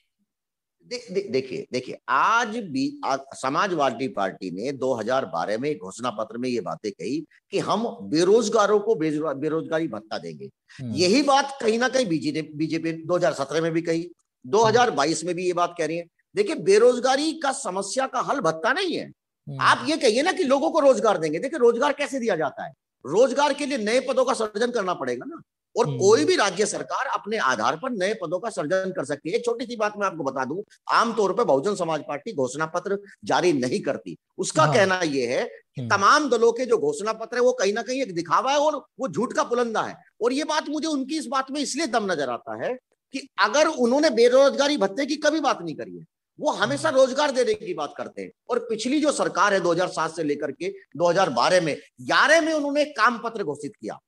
देखिए 0.87 1.67
देखिए 1.73 1.99
आज 2.09 2.56
भी 2.56 3.00
समाजवादी 3.35 4.09
पार्टी 4.09 4.50
ने 4.50 4.73
2012 4.73 5.59
में 5.59 5.79
घोषणा 5.79 6.11
पत्र 6.11 6.38
में 6.38 6.49
ये 6.49 6.61
बातें 6.61 6.93
कही 6.93 7.27
कि 7.50 7.59
हम 7.59 7.99
बेरोजगारों 8.03 8.81
को 8.81 8.94
बेरोजगारी 8.94 9.88
भत्ता 9.88 10.19
देंगे। 10.19 10.50
हम्म। 10.81 10.94
यही 10.94 11.23
बात 11.23 11.59
कहीं 11.62 11.79
ना 11.79 11.88
कहीं 11.88 12.06
बीजेपी 12.06 12.56
बीजेपी 12.56 12.93
2017 12.93 13.61
में 13.61 13.73
भी 13.73 13.83
कही 13.83 14.11
2022 14.47 15.25
में 15.25 15.35
भी 15.35 15.47
ये 15.47 15.53
बात 15.53 15.75
कह 15.79 15.87
रही 15.87 15.97
है। 15.97 16.06
देखिए 16.35 16.56
बेरोजगारी 16.56 17.33
का 17.33 17.53
समस्या 17.53 18.06
का 18.06 18.21
हल 18.21 18.41
भत्ता 18.41 18.73
नहीं 18.73 18.97
है। 18.97 19.05
हम्म। 19.05 19.61
आप 19.61 19.87
ये 19.88 19.97
कहिए 19.97 20.23
ना 20.23 20.33
कि 20.33 20.44
लोगों 20.44 20.71
को 20.71 20.81
रोज़गार 20.81 21.19
देंगे। 21.19 21.38
देखिए 21.38 21.59
रोज़गार 21.59 21.93
कैसे 21.93 22.19
दिया 22.19 22.37
जाता 22.37 22.64
है? 22.64 22.73
रोज़गार 23.07 23.52
के 23.52 23.66
लिए 23.66 23.78
नए 23.78 24.00
पदों 24.00 24.25
का 24.25 24.33
सर्जन 24.33 24.71
करना 24.71 24.95
पड़ेगा 24.95 25.25
ना। 25.28 25.43
और 25.76 25.87
हम्म। 25.87 25.99
कोई 25.99 26.25
भी 26.25 26.37
राज्य 26.37 26.66
सरकार 26.66 27.06
अपने 27.09 27.37
आधार 27.45 27.76
पर 27.76 27.90
नए 27.92 28.14
पदों 28.14 28.38
का 28.38 28.50
सर्जन 28.50 28.92
कर 28.97 29.04
सकती 29.04 29.30
है 29.30 29.38
छोटी 29.40 29.66
सी 29.66 29.76
बात 29.76 29.99
मैं 29.99 30.06
आपको 30.06 30.25
बता 30.25 30.45
दूँ 30.45 30.62
आमतौर 30.92 31.33
पर 31.33 31.45
बहुजन 31.45 31.75
समाज 31.75 32.04
पार्टी 32.09 32.33
घोषणा 32.35 32.66
पत्र 32.75 32.99
जारी 33.25 33.52
नहीं 33.54 33.80
करती 33.80 34.16
उसका 34.38 34.62
हाँ। 34.62 34.75
कहना 34.75 35.00
यह 35.04 35.37
है 35.37 35.45
कि 35.45 35.80
हम्म। 35.80 35.90
तमाम 35.90 36.28
दलों 36.30 36.52
के 36.52 36.66
जो 36.66 36.78
घोषणा 36.80 37.12
पत्र 37.14 37.37
है 37.37 37.42
वो 37.42 37.52
कहीं 37.54 37.73
ना 37.73 37.83
कहीं 37.83 38.02
एक 38.02 38.14
दिखावा 38.14 38.52
है 38.52 38.59
और 38.59 38.85
वो 39.00 39.09
झूठ 39.09 39.33
का 39.33 39.45
पुलंदा 39.45 39.83
है 39.83 39.97
और 40.23 40.33
ये 40.33 40.45
बात 40.47 40.68
मुझे 40.68 40.88
उनकी 40.88 41.18
इस 41.18 41.26
बात 41.28 41.50
में 41.50 41.61
इसलिए 41.61 41.87
दम 41.88 42.12
नज़र 42.12 42.30
आता 42.30 42.62
है 42.64 42.75
कि 43.14 43.28
अगर 43.40 43.66
उन्होंने 43.78 44.11
बेरोजगारी 44.12 44.76
भत्ते 44.76 45.06
की 45.06 45.16
कभी 45.18 45.40
बात 45.40 45.62
नहीं 45.62 45.75
करी 45.75 45.97
है 45.97 46.04
वो 46.38 46.50
हमेशा 46.52 46.88
हम्म। 46.88 46.99
रोज़गार 46.99 47.30
देने 47.30 47.54
की 47.56 47.75
बात 47.75 47.95
करते 47.97 48.23
हैं 48.23 48.30
और 48.50 48.59
पिछली 48.68 49.00
जो 49.00 49.12
सरकार 49.12 49.54
है 49.54 49.61
2007 49.61 50.16
से 50.16 50.25
लेकर 50.25 50.50
के 50.52 50.73
2012 50.99 51.62
में 51.62 51.76
11 52.09 52.40
में 52.40 52.52
उन्होंने 52.52 52.85
काम 52.92 53.18
पत्र 53.18 53.45
घोषित 53.45 53.73
किया 53.73 53.95
हम्म। 53.95 54.06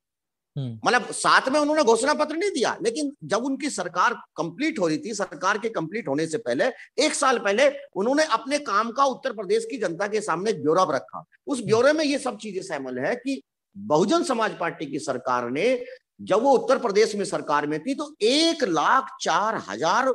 मतलब 0.85 1.11
साथ 1.13 1.49
में 1.49 1.59
उन्होंने 1.59 1.83
घोषणा 1.83 2.13
पत्र 2.13 2.35
नहीं 2.35 2.51
दिया 2.51 2.75
लेकिन 2.83 3.11
जब 3.25 3.45
उनकी 3.45 3.69
सरकार 3.69 4.13
कंप्लीट 4.37 4.79
हो 4.79 4.87
रही 4.87 4.97
थी 4.97 5.13
सरकार 5.13 5.57
के 5.57 5.69
कंप्लीट 5.69 6.07
होने 6.07 6.27
से 6.27 6.37
पहले 6.39 6.65
एक 7.05 7.13
साल 7.15 7.39
पहले 7.39 7.69
उन्होंने 7.95 8.23
अपने 8.33 8.59
काम 8.65 8.91
का 8.91 9.05
उत्तर 9.05 9.33
प्रदेश 9.33 9.67
की 9.71 9.77
जनता 9.77 10.07
के 10.07 10.21
सामने 10.21 10.53
ब्यौरा 10.55 10.83
रखा। 10.95 11.23
उस 11.47 11.63
ब्यौरे 11.63 11.93
में 11.93 12.03
ये 12.05 12.17
सब 12.19 12.37
चीज़ें 12.37 12.61
शामिल 12.63 12.99
है 12.99 13.15
कि 13.15 13.41
बहुजन 13.75 14.23
समाज 14.23 14.57
पार्टी 14.59 14.85
की 14.85 14.99
सरकार 14.99 15.49
ने 15.49 15.67
जब 16.21 16.41
वो 16.43 16.53
उत्तर 16.53 16.77
प्रदेश 16.79 17.15
में 17.15 17.25
सरकार 17.25 17.67
में 17.67 17.79
थी 17.79 17.93
तो 17.95 18.13
एक 18.21 18.63
लाख 18.63 19.15
चार 19.21 19.61
हज़ार 19.69 20.13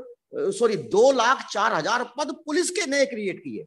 सॉरी 0.53 0.77
दो 0.91 1.11
लाख 1.13 1.47
चार 1.51 1.75
हज़ार 1.75 2.05
पद 2.19 2.35
पुलिस 2.47 2.71
के 2.71 2.87
नए 2.87 3.05
क्रिएट 3.07 3.39
किए। 3.39 3.65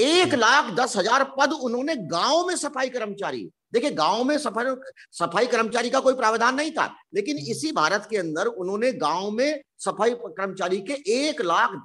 एक 0.00 0.34
लाख 0.34 0.70
दस 0.74 0.96
हज़ार 0.96 1.24
पद 1.38 1.52
उन्होंने 1.54 1.96
गाँव 2.08 2.46
में 2.46 2.54
सफ़ाई 2.56 2.88
कर्मचारी 2.88 3.48
देखिए 3.72 3.90
गाँव 3.92 4.22
में 4.24 4.36
सफ़ाई 4.38 4.74
सफ़ाई 5.14 5.46
कर्मचारी 5.46 5.90
का 5.90 6.00
कोई 6.00 6.14
प्रावधान 6.14 6.54
नहीं 6.54 6.70
था 6.72 6.86
लेकिन 7.14 7.38
इसी 7.48 7.72
भारत 7.72 8.06
के 8.10 8.16
अंदर 8.16 8.46
उन्होंने 8.46 8.92
गाँव 8.98 9.30
में 9.30 9.60
सफ़ाई 9.80 10.14
कर्मचारी 10.14 10.80
के 10.82 10.94
एक 11.18 11.42
लाख 11.42 11.80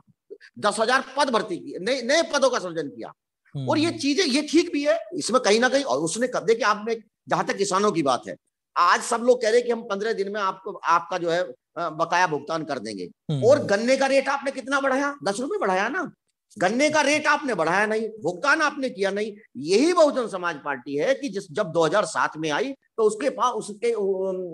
दस 0.59 0.79
हज़ार 0.79 1.03
पद 1.17 1.29
भर्ती 1.29 1.57
किए 1.57 1.79
नए 1.81 2.01
नए 2.03 2.21
पदों 2.33 2.49
का 2.49 2.59
सृजन 2.59 2.87
किया। 2.89 3.11
और 3.55 3.77
ये 3.77 3.91
चीज़ें 3.93 4.25
ये 4.25 4.41
ठीक 4.43 4.71
भी 4.73 4.83
है 4.85 4.97
इसमें 5.15 5.41
कहीं 5.41 5.59
ना 5.59 5.69
कहीं 5.69 5.83
और 5.85 5.99
उसने 6.01 6.27
कर 6.27 6.43
देखिए 6.43 6.65
आप 6.65 6.83
में 6.87 6.95
जहाँ 7.29 7.45
तक 7.45 7.57
किसानों 7.57 7.91
की 7.91 8.03
बात 8.03 8.27
है 8.27 8.35
आज 8.75 9.01
सब 9.03 9.21
लोग 9.23 9.41
कह 9.41 9.49
रहे 9.49 9.57
हैं 9.57 9.65
कि 9.65 9.71
हम 9.71 9.81
पंद्रह 9.89 10.13
दिन 10.13 10.31
में 10.33 10.39
आपको 10.41 10.71
आपका 10.89 11.17
जो 11.17 11.29
है 11.29 11.43
बकाया 11.77 12.27
भुगतान 12.27 12.63
कर 12.63 12.79
देंगे। 12.79 13.03
हम्म। 13.31 13.45
और 13.45 13.63
गन्ने 13.65 13.95
का 13.97 14.05
रेट 14.07 14.27
आपने 14.29 14.51
कितना 14.51 14.79
बढ़ाया? 14.81 15.15
दस 15.23 15.39
रुपए 15.39 15.57
बढ़ाया 15.57 15.87
ना। 15.89 16.11
गन्ने 16.57 16.89
का 16.89 17.01
रेट 17.01 17.27
आपने 17.27 17.53
बढ़ाया 17.55 17.85
नहीं 17.85 18.07
भुगतान 18.23 18.61
आपने 18.61 18.89
किया 18.89 19.11
नहीं। 19.11 19.31
यही 19.63 19.93
बहुजन 19.93 20.27
समाज 20.27 20.55
पार्टी 20.65 20.95
है 20.95 21.13
कि 21.15 21.29
जिस 21.29 21.51
जब 21.51 21.71
2007 21.71 22.37
में 22.37 22.49
आई 22.51 22.71
तो 22.97 23.03
उसके 23.03 23.29
पास 23.29 23.53
उसके 23.53 23.93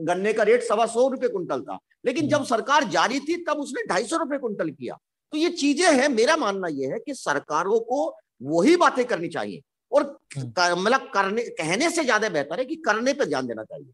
गन्ने 0.06 0.34
का 0.34 0.44
रेट 0.44 0.64
सवा 0.64 0.86
सौ 0.86 1.08
रुपए 1.08 1.28
कुंटल 1.28 1.62
था। 1.62 1.78
लेकिन 2.06 2.28
जब 2.30 2.44
सरकार 2.46 2.84
जारी 2.90 3.20
थी 3.20 3.36
तब 3.44 3.60
उसने 3.60 3.84
ढाई 3.88 4.04
सौ 4.04 4.18
रुपए 4.18 4.38
कुंटल 4.38 4.70
किया। 4.70 4.98
तो 5.34 5.38
ये 5.38 5.50
चीज़ें 5.52 5.92
हैं 5.92 6.08
मेरा 6.10 6.38
मानना 6.38 6.68
यह 6.68 6.94
है 6.94 7.00
कि 7.00 7.14
सरकारों 7.16 7.80
को 7.82 8.06
वही 8.42 8.76
बातें 8.78 9.04
करनी 9.06 9.28
चाहिए। 9.30 9.62
और 9.92 10.04
हम्म। 10.38 10.82
मतलब 10.82 11.10
करने 11.14 11.42
कहने 11.52 11.90
से 11.90 12.04
ज़्यादा 12.04 12.30
बेहतर 12.30 12.60
है 12.60 12.66
कि 12.66 12.76
करने 12.76 13.14
पर 13.14 13.26
ध्यान 13.26 13.48
देना 13.48 13.64
चाहिए। 13.64 13.92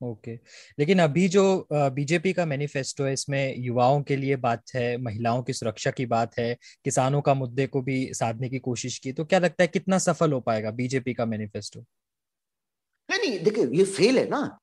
ओके। 0.00 0.34
लेकिन 0.78 0.98
अभी 0.98 1.28
जो 1.28 1.66
बीजेपी 1.72 2.32
का 2.32 2.44
मैनिफेस्टो 2.46 3.04
है 3.04 3.12
इसमें 3.12 3.54
युवाओं 3.58 4.02
के 4.02 4.16
लिए 4.16 4.36
बात 4.36 4.62
है 4.74 4.96
महिलाओं 4.96 5.42
की 5.42 5.52
सुरक्षा 5.52 5.90
की 5.90 6.06
बात 6.06 6.38
है 6.38 6.56
किसानों 6.84 7.20
का 7.20 7.34
मुद्दे 7.34 7.66
को 7.66 7.82
भी 7.82 8.14
साधने 8.14 8.48
की 8.48 8.58
कोशिश 8.58 8.98
की 8.98 9.12
तो 9.12 9.24
क्या 9.24 9.38
लगता 9.38 9.62
है 9.62 9.68
कितना 9.68 9.98
सफल 9.98 10.32
हो 10.32 10.40
पाएगा 10.40 10.70
बीजेपी 10.70 11.14
का 11.14 11.26
मैनिफेस्टो? 11.26 11.84
नहीं 13.10 13.18
नहीं 13.20 13.38
देखिए 13.40 13.66
ये 13.78 13.84
फेल 13.84 14.18
है 14.18 14.28
ना। 14.28 14.58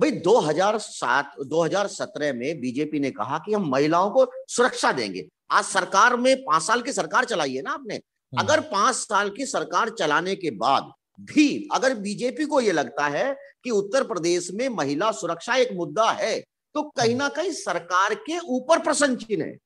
भाई 0.00 0.10
2007 0.10 1.34
2017 1.46 2.32
में 2.32 2.60
बीजेपी 2.60 3.00
ने 3.00 3.10
कहा 3.10 3.38
कि 3.38 3.52
हम 3.52 3.68
महिलाओं 3.70 4.10
को 4.10 4.26
सुरक्षा 4.48 4.92
देंगे। 4.92 5.28
आज 5.50 5.64
सरकार 5.64 6.16
में 6.16 6.36
पाँच 6.42 6.62
साल 6.62 6.82
की 6.82 6.92
सरकार 6.92 7.24
चलाई 7.24 7.54
है 7.54 7.62
ना 7.62 7.70
आपने। 7.70 7.94
हम्म। 7.94 8.42
अगर 8.42 8.60
पाँच 8.60 8.94
साल 8.94 9.30
की 9.30 9.46
सरकार 9.46 9.90
चलाने 9.90 10.36
के 10.36 10.50
बाद 10.50 10.92
भी 11.18 11.68
अगर 11.72 11.94
बीजेपी 11.94 12.44
को 12.44 12.60
यह 12.60 12.72
लगता 12.72 13.06
है 13.08 13.34
कि 13.64 13.70
उत्तर 13.70 14.04
प्रदेश 14.04 14.50
में 14.52 14.68
महिला 14.68 15.10
सुरक्षा 15.12 15.56
एक 15.56 15.72
मुद्दा 15.72 16.10
है 16.10 16.38
तो 16.74 16.82
कहीं 16.90 17.14
ना 17.14 17.28
कहीं 17.28 17.50
सरकार 17.52 18.14
के 18.16 18.38
ऊपर 18.50 18.78
प्रश्न 18.82 19.16
चिन्ह 19.16 19.44
है 19.44 19.56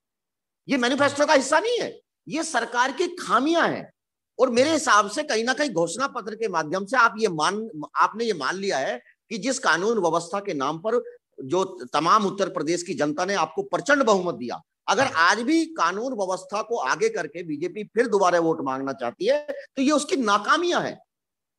ये 0.69 0.77
मैनिफेस्टो 0.77 1.27
का 1.27 1.35
हिस्सा 1.35 1.59
नहीं 1.61 1.79
है, 1.81 1.99
ये 2.27 2.43
सरकार 2.43 2.93
की 2.93 3.07
खामियाँ 3.17 3.69
हैं 3.69 3.91
और 4.39 4.51
मेरे 4.51 4.71
हिसाब 4.71 5.11
से 5.11 5.23
कहीं 5.23 5.45
ना 5.45 5.53
कहीं 5.55 5.71
घोषणा 5.71 6.07
पत्र 6.07 6.35
के 6.35 6.49
माध्यम 6.49 6.85
से 6.85 6.97
आप 6.97 7.15
ये 7.19 7.29
मान, 7.29 7.69
आपने 7.97 8.25
ये 8.25 8.35
मान 8.35 8.57
लिया 8.57 8.79
है 8.79 9.01
कि 9.31 9.39
जिस 9.39 9.59
कानून 9.59 9.99
व्यवस्था 9.99 10.41
के 10.41 10.55
नाम 10.55 10.79
पर 10.79 11.03
जो 11.45 11.65
तमाम 11.93 12.27
उत्तर 12.27 12.49
प्रदेश 12.49 12.83
की 12.83 12.95
जनता 12.95 13.25
ने 13.25 13.35
आपको 13.37 13.63
प्रचंड 13.65 14.03
बहुमत 14.03 14.35
दिया, 14.35 14.61
अगर 14.89 15.07
आज 15.17 15.41
भी 15.43 15.65
कानून 15.75 16.13
व्यवस्था 16.15 16.63
को 16.63 16.77
आगे 16.79 17.09
करके 17.09 17.43
बीजेपी 17.43 17.85
फिर 17.95 18.07
दोबारा 18.09 18.39
वोट 18.41 18.61
मांगना 18.65 18.93
चाहती 18.93 19.27
है 19.27 19.47
तो 19.77 19.83
ये 19.83 19.91
उसकी 19.93 20.17
नाकामियाँ 20.17 20.81
है। 20.83 20.99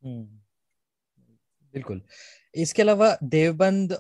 बिल्कुल। 0.01 2.01
इसके 2.55 2.81
अलावा 2.81 3.17
देवबंद 3.25 3.97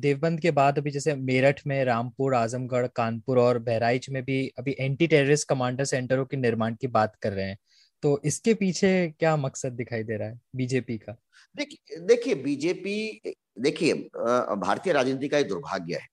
देवबंद 0.00 0.40
के 0.40 0.50
बाद 0.50 0.78
अभी 0.78 0.90
जैसे 0.90 1.14
मेरठ 1.14 1.66
में 1.66 1.84
रामपुर, 1.84 2.34
आजमगढ़, 2.34 2.86
कानपुर 2.86 3.38
और 3.38 3.60
बहराइच 3.60 4.10
में 4.10 4.24
भी 4.24 4.52
अभी 4.58 4.76
एंटी 4.80 5.06
टेररिस्ट 5.06 5.48
कमांडर 5.48 5.84
सेंटरों 5.84 6.26
के 6.26 6.36
निर्माण 6.36 6.74
की 6.74 6.88
बात 6.88 7.16
कर 7.16 7.32
रहे 7.32 7.46
हैं। 7.46 7.58
तो 8.02 8.20
इसके 8.24 8.54
पीछे 8.54 9.14
क्या 9.18 9.36
मकसद 9.36 9.72
दिखाई 9.72 10.02
दे 10.02 10.16
रहा 10.16 10.28
है 10.28 10.40
बीजेपी 10.56 10.98
का? 10.98 11.16
देखिए 11.56 12.00
देखिए 12.00 12.34
बीजेपी 12.34 13.20
देखिए 13.60 13.94
भारतीय 13.94 14.92
राजनीति 14.92 15.28
का 15.28 15.38
एक 15.38 15.48
दुर्भाग्य 15.48 15.94
है 15.94 16.06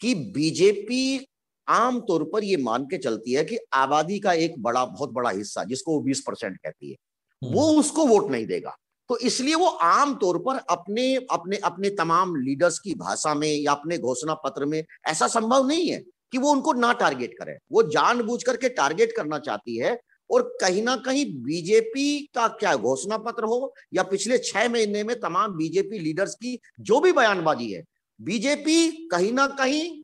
कि 0.00 0.14
बीजेपी 0.34 1.26
आम 1.68 2.00
तौर 2.00 2.30
पर 2.32 2.44
ये 2.44 2.56
मान 2.56 2.84
के 2.84 2.98
चलती 2.98 3.32
है 3.32 3.44
कि 3.44 3.58
आबादी 3.74 4.20
का 4.20 4.34
एक 4.34 4.54
बड़ा, 4.58 4.84
बहुत 4.84 5.12
बड़ा 5.12 5.30
हिस्सा, 5.30 5.64
जिसको 5.64 5.92
वो 5.92 6.00
बीस 6.00 6.22
परसेंट 6.26 6.56
कहती 6.56 6.90
है 6.90 6.96
वो 7.42 7.68
हम्म। 7.68 7.80
उसको 7.80 8.06
वोट 8.06 8.30
नहीं 8.30 8.46
देगा 8.46 8.76
तो 9.10 9.16
इसलिए 9.18 9.54
वो 9.54 9.66
आम 9.66 10.14
तौर 10.14 10.38
पर 10.38 10.56
अपने 10.70 11.14
अपने 11.32 11.56
अपने 11.64 11.90
तमाम 11.90 12.34
लीडर्स 12.36 12.78
की 12.78 12.94
भाषा 12.94 13.34
में 13.34 13.48
या 13.48 13.72
अपने 13.72 13.98
घोषणा 13.98 14.34
पत्र 14.44 14.64
में 14.64 14.82
ऐसा 15.08 15.26
संभव 15.28 15.66
नहीं 15.66 15.88
है 15.90 16.02
कि 16.32 16.38
वो 16.38 16.50
उनको 16.52 16.72
ना 16.72 16.92
टारगेट 16.94 17.34
करे 17.38 17.56
वो 17.72 17.82
जानबूझ 17.90 18.42
करके 18.42 18.68
टारगेट 18.70 19.12
करना 19.16 19.38
चाहती 19.38 19.76
है 19.76 19.98
और 20.30 20.42
कहीं 20.60 20.82
ना 20.82 20.96
कहीं 20.96 21.24
बीजेपी 21.42 22.20
का 22.34 22.46
क्या 22.60 22.74
घोषणा 22.76 23.16
पत्र 23.18 23.44
हो 23.44 23.72
या 23.94 24.02
पिछले 24.02 24.38
छह 24.38 24.68
महीने 24.68 25.04
में 25.04 25.18
तमाम 25.20 25.56
बीजेपी 25.56 25.98
लीडर्स 25.98 26.34
की 26.34 26.58
जो 26.80 27.00
भी 27.00 27.12
बयानबाजी 27.12 27.70
है, 27.72 27.82
बीजेपी 28.20 29.08
कहीं 29.08 29.32
ना 29.32 29.46
कहीं 29.58 30.02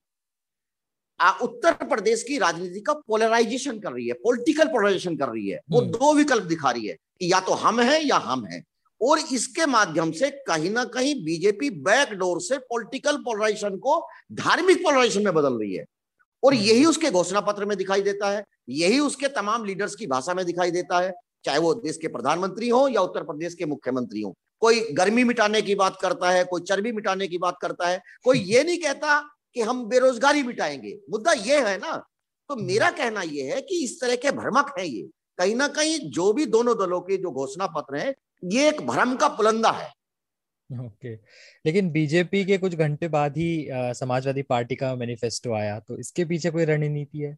उत्तर 1.21 1.73
प्रदेश 1.85 2.23
की 2.23 2.39
राजनीति 2.39 2.81
का 2.81 2.93
पोलराइजेशन 3.09 3.79
कर 3.79 3.93
रही 3.93 4.07
है 4.07 4.15
पॉलिटिकल 4.23 4.69
पोलराइजेशन 4.69 5.17
कर 5.17 5.29
रही 5.29 5.49
है 5.49 5.61
वो 5.71 5.81
हम्म। 5.81 5.91
दो 5.91 6.13
विकल्प 6.15 6.45
दिखा 6.45 6.71
रही 6.71 6.87
है 6.87 6.95
कि 6.95 7.33
या 7.33 7.41
तो 7.41 7.53
हम 7.57 7.81
हैं 7.81 8.01
या 8.01 8.17
हम 8.23 8.45
हैं 8.47 8.63
और 9.01 9.19
इसके 9.33 9.67
माध्यम 9.67 10.13
से 10.13 10.31
कहीं 10.47 10.71
ना 10.71 10.85
कहीं 10.91 11.15
बीजेपी 11.25 11.71
बैकडोर 11.83 12.41
से 12.41 12.59
पॉलिटिकल 12.65 13.17
पोलराइजेशन 13.19 13.77
को 13.79 13.99
धार्मिक 14.35 14.83
पोलराइजेशन 14.83 15.25
में 15.25 15.35
बदल 15.35 15.59
रही 15.59 15.75
है 15.75 15.85
और 16.43 16.55
हम्म। 16.55 16.65
यही 16.65 16.85
उसके 16.87 17.11
घोषणा 17.11 17.41
पत्र 17.43 17.65
में 17.65 17.77
दिखाई 17.77 18.03
देता 18.03 18.31
है 18.31 18.45
यही 18.71 18.99
उसके 19.01 19.29
तमाम 19.33 19.65
लीडर्स 19.65 19.95
की 19.95 20.07
भाषा 20.07 20.35
में 20.35 20.45
दिखाई 20.47 20.71
देता 20.71 21.01
है 21.01 21.13
चाहे 21.45 21.59
वो 21.59 21.75
देश 21.77 21.97
के 21.97 22.09
प्रधानमंत्री 22.09 22.69
हो 22.69 22.87
या 22.89 23.01
उत्तर 23.01 23.23
प्रदेश 23.23 23.55
के 23.55 23.67
मुख्यमंत्री 23.67 24.21
हो 24.21 24.35
कोई 24.63 24.81
गर्मी 24.93 25.25
मिटाने 25.25 25.61
की 25.63 25.75
बात 25.75 25.99
करता 26.03 26.31
है 26.31 26.45
कोई 26.45 26.61
चर्बी 26.63 26.93
मिटाने 26.93 27.27
की 27.29 27.39
बात 27.39 27.57
करता 27.63 27.89
है 27.89 28.01
कोई 28.25 28.39
ये 28.41 28.63
नहीं 28.65 28.79
कहता 28.79 29.23
कि 29.57 29.61
हम 29.61 29.85
बेरोजगारी 29.89 30.43
मिटाएँगे। 30.43 30.99
मुद्दा 31.11 31.33
ये 31.33 31.61
है 31.69 31.77
ना 31.79 31.97
तो 32.51 32.55
हम्म। 32.55 32.67
मेरा 32.67 32.91
कहना 32.91 33.23
यह 33.23 33.55
है 33.55 33.61
कि 33.63 33.83
इस 33.85 34.01
तरह 34.01 34.17
के 34.17 34.31
भ्रमक 34.33 34.75
है 34.79 34.87
ये। 34.89 35.03
कहीं 35.39 35.55
ना 35.57 35.69
कहीं 35.69 35.99
जो 36.11 36.33
भी 36.33 36.47
दोनों 36.47 36.77
दलों 36.79 37.01
के 37.01 37.17
जो 37.17 37.31
घोषणा 37.33 37.67
पत्र 37.67 37.97
है 37.97 38.15
ये 38.43 38.69
एक 38.69 38.81
भ्रम 38.87 39.15
का 39.17 39.29
पुलंदा 39.29 39.71
है। 39.71 39.89
ओके। 40.71 40.87
okay. 40.87 41.25
लेकिन 41.67 41.91
बीजेपी 41.91 42.45
के 42.45 42.59
कुछ 42.59 42.75
घंटे 42.75 43.09
बाद 43.09 43.37
ही 43.37 43.67
समाजवादी 43.71 44.43
पार्टी 44.43 44.77
का 44.77 44.95
मैनिफेस्टो 44.97 45.53
आया 45.55 45.79
तो 45.81 45.99
इसके 45.99 46.25
पीछे 46.25 46.51
कोई 46.51 46.65
रणनीति 46.65 47.19
है? 47.19 47.37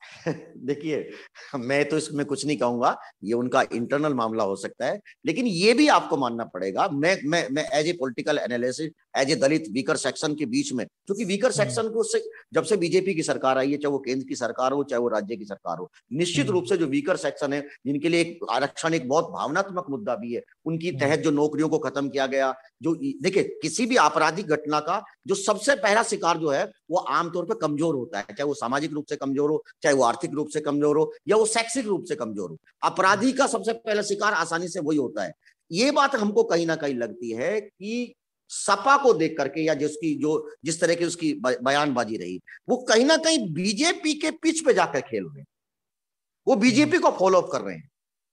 देखिए 0.58 1.10
मैं 1.56 1.84
तो 1.88 1.96
इसमें 1.96 2.24
कुछ 2.26 2.44
नहीं 2.46 2.56
कहूँगा 2.56 2.96
ये 3.24 3.32
उनका 3.32 3.62
इंटरनल 3.72 4.14
मामला 4.14 4.44
हो 4.44 4.56
सकता 4.56 4.86
है। 4.86 5.00
लेकिन 5.26 5.46
ये 5.46 5.72
भी 5.74 5.88
आपको 5.88 6.16
मानना 6.16 6.44
पड़ेगा 6.44 6.88
मैं 6.88 7.16
मैं 7.24 7.46
मैं 7.52 7.64
as 7.70 7.88
a 7.88 7.92
political 7.92 8.38
analysis 8.38 8.90
as 9.14 9.30
a 9.30 9.34
Dalit 9.36 9.64
weaker 9.72 9.96
section 9.96 10.34
के 10.34 10.46
बीच 10.46 10.72
में 10.72 10.84
क्योंकि 10.86 11.24
वीकर 11.24 11.50
सेक्शन 11.52 11.80
हम्म। 11.80 11.92
को 11.92 12.02
से 12.04 12.22
जब 12.54 12.64
से 12.64 12.76
बीजेपी 12.76 13.14
की 13.14 13.22
सरकार 13.22 13.58
आई 13.58 13.70
है 13.70 13.76
चाहे 13.76 13.92
वो 13.92 13.98
केंद्र 14.00 14.26
की 14.28 14.36
सरकार 14.36 14.72
हो 14.72 14.82
चाहे 14.84 15.00
वो 15.00 15.08
राज्य 15.08 15.36
की 15.36 15.44
सरकार 15.44 15.78
हो 15.78 15.90
निश्चित 16.12 16.44
हम्म। 16.44 16.52
रूप 16.52 16.64
से 16.64 16.76
जो 16.76 16.86
वीकर 16.88 17.16
सेक्शन 17.18 17.52
है 17.52 17.60
जिनके 17.86 18.08
लिए 18.08 18.20
एक 18.20 18.46
आरक्षण 18.50 18.94
एक 18.94 19.08
बहुत 19.08 19.30
भावनात्मक 19.32 19.86
मुद्दा 19.90 20.14
भी 20.16 20.34
है 20.34 20.42
उनकी 20.66 20.88
हम्म। 20.88 20.98
तहत 21.00 21.20
जो 21.20 21.30
नौकरियों 21.32 21.68
को 21.68 21.78
खत्म 21.80 22.08
किया 22.08 22.26
गया 22.28 22.54
जो 22.82 22.94
देखिए 23.22 23.42
किसी 23.62 23.86
भी 23.86 23.96
आपराधिक 23.98 24.46
घटना 24.48 24.80
का 24.80 25.02
जो 25.26 25.34
सबसे 25.36 25.74
पहला 25.78 26.02
शिकार 26.04 26.38
जो 26.38 26.50
है 26.50 26.64
वो 26.90 26.98
आमतौर 27.10 27.44
पर 27.44 27.54
कमज़ोर 27.58 27.94
होता 27.94 28.18
है 28.18 28.24
चाहे 28.28 28.44
वो 28.44 28.54
सामाजिक 28.56 28.92
रूप 28.92 29.06
से 29.06 29.16
कमज़ोर 29.16 29.50
हो 29.50 29.62
चाहे 29.82 29.94
वो 29.94 30.04
आर्थिक 30.04 30.34
रूप 30.34 30.48
से 30.48 30.60
कमज़ोर 30.60 30.98
हो 30.98 31.12
या 31.28 31.36
वो 31.36 31.46
शैक्षिक 31.48 31.86
रूप 31.86 32.04
से 32.04 32.14
कमज़ोर 32.16 32.50
हो 32.50 32.58
अपराधी 32.82 33.32
का 33.32 33.46
सबसे 33.48 33.72
पहला 33.74 34.02
शिकार 34.04 34.32
आसानी 34.36 34.68
से 34.68 34.80
वही 34.80 34.98
होता 34.98 35.24
है 35.24 35.32
ये 35.70 35.90
बात 35.90 36.14
हमको 36.16 36.42
कहीं 36.44 36.66
ना 36.66 36.76
कहीं 36.76 36.94
लगती 36.96 37.30
है 37.32 37.60
कि 37.60 38.14
सपा 38.50 38.96
को 38.96 39.12
देख 39.14 39.36
करके 39.38 39.64
या 39.64 39.74
जिसकी 39.74 40.14
जो 40.14 40.32
जिस 40.64 40.80
तरह 40.80 40.94
की 40.94 41.04
उसकी 41.04 41.32
बयानबाजी 41.44 42.16
रही 42.16 42.40
वो 42.68 42.76
कहीं 42.88 43.04
ना 43.04 43.16
कहीं 43.18 43.38
बीजेपी 43.54 44.14
के 44.14 44.30
पिच 44.32 44.60
पे 44.60 44.74
जाकर 44.74 45.00
खेल 45.00 45.24
रहे 45.24 45.38
हैं। 45.38 45.46
वो 46.46 46.56
बीजेपी 46.56 46.98
को 46.98 47.10
फॉलो 47.10 47.40
अप 47.40 47.50
कर 47.52 47.60
रहे 47.60 47.76
हैं। 47.76 47.88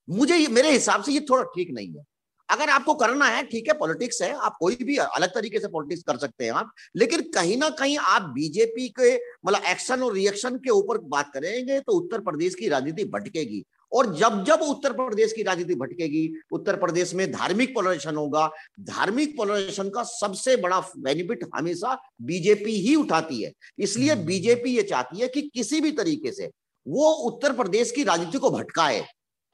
मुझे 0.08 0.48
मेरे 0.48 0.72
हिसाब 0.72 1.04
से 1.04 1.12
ये 1.12 1.20
थोड़ा 1.30 1.44
ठीक 1.56 1.72
नहीं 1.72 1.94
है। 1.94 2.04
अगर 2.50 2.70
आपको 2.70 2.94
करना 2.94 3.26
है 3.26 3.44
ठीक 3.44 3.68
है 3.68 3.74
पॉलिटिक्स 3.74 4.22
है 4.22 4.32
आप 4.38 4.56
कोई 4.60 4.76
भी 4.76 4.98
अलग 4.98 5.30
तरीके 5.30 5.60
से 5.60 5.68
पॉलिटिक्स 5.68 6.04
कर 6.04 6.18
सकते 6.18 6.46
हैं 6.46 6.52
आप 6.52 6.72
लेकिन 6.96 7.22
कहीं 7.34 7.58
ना 7.58 7.70
कहीं 7.70 7.98
आप 8.00 8.30
बीजेपी 8.30 8.88
के 9.00 9.16
मतलब 9.16 9.64
एक्शन 9.68 10.04
और 10.04 10.14
रिएक्शन 10.14 10.58
के 10.58 10.70
ऊपर 10.70 10.98
बात 11.08 11.32
करेंगे 11.34 11.80
तो 11.80 11.94
उत्तर 11.94 12.22
प्रदेश 12.22 12.56
की 12.56 12.68
राजनीति 12.70 13.06
भटकेगी। 13.06 13.64
और 13.96 14.14
जब 14.16 14.44
जब 14.44 14.62
उत्तर 14.62 14.94
प्रदेश 14.94 15.34
की 15.34 15.44
राजनीति 15.44 15.76
भटकेगी 15.76 16.30
उत्तर 16.52 16.76
प्रदेश 16.76 17.14
में 17.14 17.32
धार्मिक 17.32 17.74
पोलराइजेशन 17.76 18.16
होगा 18.16 18.50
धार्मिक 18.86 19.36
पोलराइजेशन 19.38 19.90
का 19.90 20.04
सबसे 20.06 20.56
बड़ा 20.58 20.80
बेनिफिट 21.00 21.48
हमेशा 21.56 21.98
बीजेपी 22.24 22.76
ही 22.80 22.96
उठाती 22.96 23.42
है 23.44 23.52
इसलिए 23.80 24.12
हम्म। 24.12 24.26
बीजेपी 24.26 24.76
ये 24.76 24.84
चाहती 24.84 25.22
है 25.22 25.28
कि 25.28 25.42
किसी 25.54 25.82
भी 25.82 25.92
तरीके 25.94 26.32
से 26.32 26.50
वो 26.86 27.12
उत्तर 27.28 27.54
प्रदेश 27.54 27.92
की 27.92 28.04
राजनीति 28.04 28.38
को 28.38 28.50
भटकाए 28.50 29.04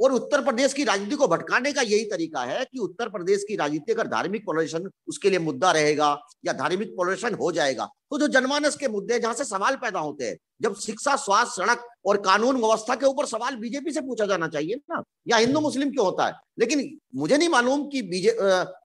और 0.02 0.12
उत्तर 0.12 0.42
प्रदेश 0.42 0.74
की 0.74 0.84
राजनीति 0.84 1.16
को 1.16 1.28
भटकाने 1.28 1.72
का 1.74 1.82
यही 1.84 2.04
तरीका 2.06 2.42
है 2.44 2.64
कि 2.66 2.80
उत्तर 2.80 3.10
प्रदेश 3.10 3.44
की 3.48 3.56
राजनीति 3.56 3.92
अगर 3.92 4.08
धार्मिक 4.08 4.46
पोलराइजेशन 4.46 4.90
उसके 5.08 5.30
लिए 5.30 5.40
मुद्दा 5.40 5.72
रहेगा 5.72 6.18
या 6.46 6.54
धार्मिक 6.56 6.96
पोलराइजेशन 6.96 7.36
हो 7.36 7.52
जाएगा 7.52 7.86
तो 8.12 8.18
जो 8.18 8.28
जनमानस 8.30 8.76
के 8.76 8.88
मुद्दे 8.90 9.20
जहाँ 9.20 9.34
से 9.34 9.44
सवाल 9.46 9.76
पैदा 9.76 10.00
होते 10.00 10.26
हैं 10.26 10.38
जब 10.62 10.76
शिक्षा 10.78 11.16
स्वास्थ्य 11.18 11.64
सड़क 11.64 11.86
और 12.06 12.18
कानून 12.22 12.58
व्यवस्था 12.58 12.96
के 12.96 13.06
ऊपर 13.06 13.26
सवाल 13.28 13.56
बीजेपी 13.58 13.92
से 13.92 14.02
पूछा 14.02 14.26
जाना 14.26 14.48
चाहिए 14.50 14.82
ना 14.92 15.04
या 15.28 15.38
हिंदू 15.38 15.54
हम्म। 15.54 15.64
मुस्लिम 15.64 15.92
क्यों 15.92 16.06
होता 16.06 16.26
है 16.26 16.34
लेकिन 16.60 16.90
मुझे 17.16 17.38
नहीं 17.38 17.50
मालूम 17.50 17.88
कि 17.90 18.02
बीजे 18.04 18.38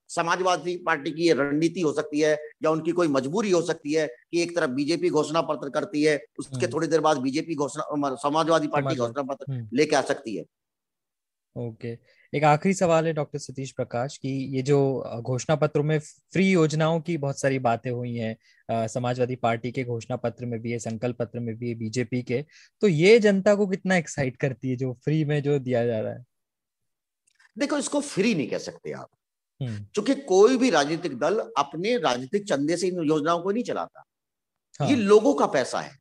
समाजवादी 0.08 0.76
पार्टी 0.86 1.10
की 1.10 1.32
रणनीति 1.32 1.80
हो 1.80 1.92
सकती 1.92 2.20
है 2.20 2.32
या 2.64 2.70
उनकी 2.70 2.92
कोई 2.92 3.08
मजबूरी 3.08 3.50
हो 3.50 3.62
सकती 3.62 3.92
है 3.92 4.06
कि 4.06 4.42
एक 4.42 4.54
तरफ़ 4.56 4.70
बीजेपी 4.72 5.10
घोषणा 5.10 5.40
पत्र 5.44 5.68
करती 5.70 6.02
है 6.02 6.16
उसके 6.38 6.56
हम्म। 6.56 6.72
थोड़ी 6.72 6.88
देर 6.88 7.00
बाद 7.00 7.18
बीजेपी 7.20 7.54
घोषणा 7.56 8.14
समाजवादी 8.22 8.68
पार्टी 8.68 8.96
घोषणा 8.96 9.22
पत्र 9.24 9.52
हम्म। 9.52 9.68
लेके 9.72 9.96
आ 9.96 10.02
सकती 10.02 10.36
है 10.36 10.44
ओके। 11.56 11.88
एक 12.32 12.44
आखिरी 12.44 12.74
सवाल 12.74 13.06
है 13.06 13.12
डॉक्टर 13.12 13.38
सतीश 13.38 13.70
प्रकाश 13.72 14.16
की 14.16 14.30
ये 14.56 14.62
जो 14.62 14.78
घोषणा 15.22 15.56
पत्रों 15.56 15.84
में 15.84 15.98
फ्री 15.98 16.50
योजनाओं 16.50 17.00
की 17.00 17.16
बहुत 17.16 17.40
सारी 17.40 17.58
बातें 17.58 17.90
हुई 17.90 18.14
हैं 18.14 18.86
समाजवादी 18.88 19.36
पार्टी 19.36 19.72
के 19.72 19.84
घोषणा 19.84 20.16
पत्र 20.16 20.46
में 20.46 20.60
भी 20.60 20.72
है 20.72 20.78
संकल्प 20.78 21.16
पत्र 21.16 21.40
में 21.40 21.54
भी 21.56 21.68
है 21.68 21.74
बीजेपी 21.74 22.22
के। 22.22 22.44
तो 22.80 22.88
ये 22.88 23.18
जनता 23.18 23.54
को 23.54 23.66
कितना 23.66 23.96
एक्साइट 23.96 24.36
करती 24.36 24.70
है 24.70 24.76
जो 24.76 24.92
फ्री 25.04 25.24
में 25.24 25.42
जो 25.42 25.58
दिया 25.58 25.86
जा 25.86 26.00
रहा 26.00 26.12
है? 26.12 26.24
देखो 27.58 27.78
इसको 27.78 28.00
फ्री 28.00 28.34
नहीं 28.34 28.48
कह 28.48 28.58
सकते 28.58 28.92
आप। 28.92 29.08
हम्म। 29.60 29.84
क्योंकि 29.94 30.14
कोई 30.14 30.56
भी 30.56 30.70
राजनीतिक 30.70 31.18
दल 31.18 31.38
अपने 31.58 31.96
राजनीतिक 31.98 32.44
चंदे 32.44 32.76
से 32.76 32.88
इन 32.88 33.02
योजनाओं 33.04 33.42
को 33.42 33.50
नहीं 33.50 33.64
चलाता। 33.64 34.04
हाँ। 34.80 34.88
ये 34.88 34.96
लोगों 34.96 35.34
का 35.34 35.46
पैसा 35.46 35.80
है। 35.80 35.98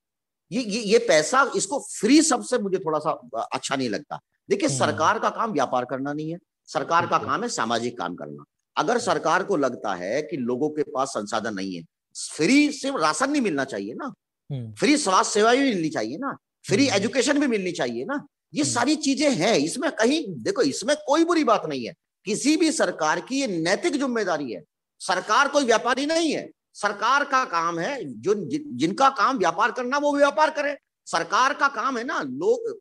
ये 0.51 0.62
ये 0.62 0.81
ये 0.81 0.97
पैसा 0.97 1.51
इसको 1.55 1.79
फ्री 1.79 2.21
सबसे 2.21 2.57
मुझे 2.57 2.77
थोड़ा 2.77 3.00
सा 3.00 3.12
अच्छा 3.53 3.75
नहीं 3.75 3.89
लगता। 3.89 4.19
देखिए 4.50 4.70
हम्म। 4.70 4.78
सरकार 4.78 5.20
का 5.20 5.30
काम 5.30 5.52
व्यापार 5.52 5.86
करना 5.86 6.14
नहीं 6.14 6.32
है। 6.32 6.38
सरकार 6.70 7.08
का 7.08 7.18
काम 7.18 7.44
है 7.44 7.50
सामाजिक 7.50 7.98
काम 7.98 8.16
करना। 8.16 8.44
अगर 8.75 8.98
सरकार 8.98 9.44
को 9.44 9.58
लगता 9.58 9.94
है 9.94 10.22
कि 10.22 10.38
लोगों 10.38 10.70
के 10.70 10.84
पास 10.84 11.10
संसाधन 11.10 11.54
नहीं 11.54 11.75
है 11.75 11.84
फ्री 12.16 12.72
सिर्फ़ 12.72 12.98
राशन 12.98 13.32
नहीं 13.32 13.42
मिलना 13.42 13.64
चाहिए 13.64 13.94
ना। 13.94 14.10
फ्री 14.50 14.92
हम्म। 14.92 14.98
स्वास्थ्य 14.98 15.34
सेवा 15.34 15.54
भी 15.54 15.64
मिलनी 15.64 15.90
चाहिए 15.90 16.18
ना। 16.18 16.36
फ्री 16.66 16.88
एजुकेशन 16.88 17.32
हम्म। 17.32 17.42
भी 17.42 17.48
मिलनी 17.48 17.72
चाहिए 17.72 18.06
ना। 18.06 18.25
ये 18.54 18.64
सारी 18.64 18.96
चीज़ें 18.96 19.30
हैं। 19.30 19.56
इसमें 19.58 19.92
कहीं 19.92 20.24
देखो 20.44 20.62
इसमें 20.62 20.96
कोई 21.08 21.25
बुरी 21.25 21.44
बात 21.44 21.66
नहीं 21.66 21.86
है। 21.88 21.94
किसी 22.25 22.56
भी 22.58 22.72
सरकार 22.72 23.20
की 23.20 23.40
ये 23.42 23.48
नैतिक 23.48 23.94
ज़िम्मेदारी 23.94 24.52
है। 24.52 24.62
सरकार 25.02 25.48
कोई 25.48 25.66
व्यापारी 25.66 26.06
नहीं 26.06 26.32
है। 26.32 26.50
सरकार 26.74 27.24
का 27.24 27.44
काम 27.46 27.80
है 27.80 27.98
जो 28.22 28.34
जिनका 28.78 29.10
काम 29.10 29.38
व्यापार 29.38 29.72
करना 29.72 29.98
वो 29.98 30.16
व्यापार 30.18 30.50
करे। 30.50 30.75
सरकार 31.08 31.54
का 31.54 31.68
काम 31.68 31.98
है 31.98 32.04
ना 32.04 32.22
लोग 32.22 32.74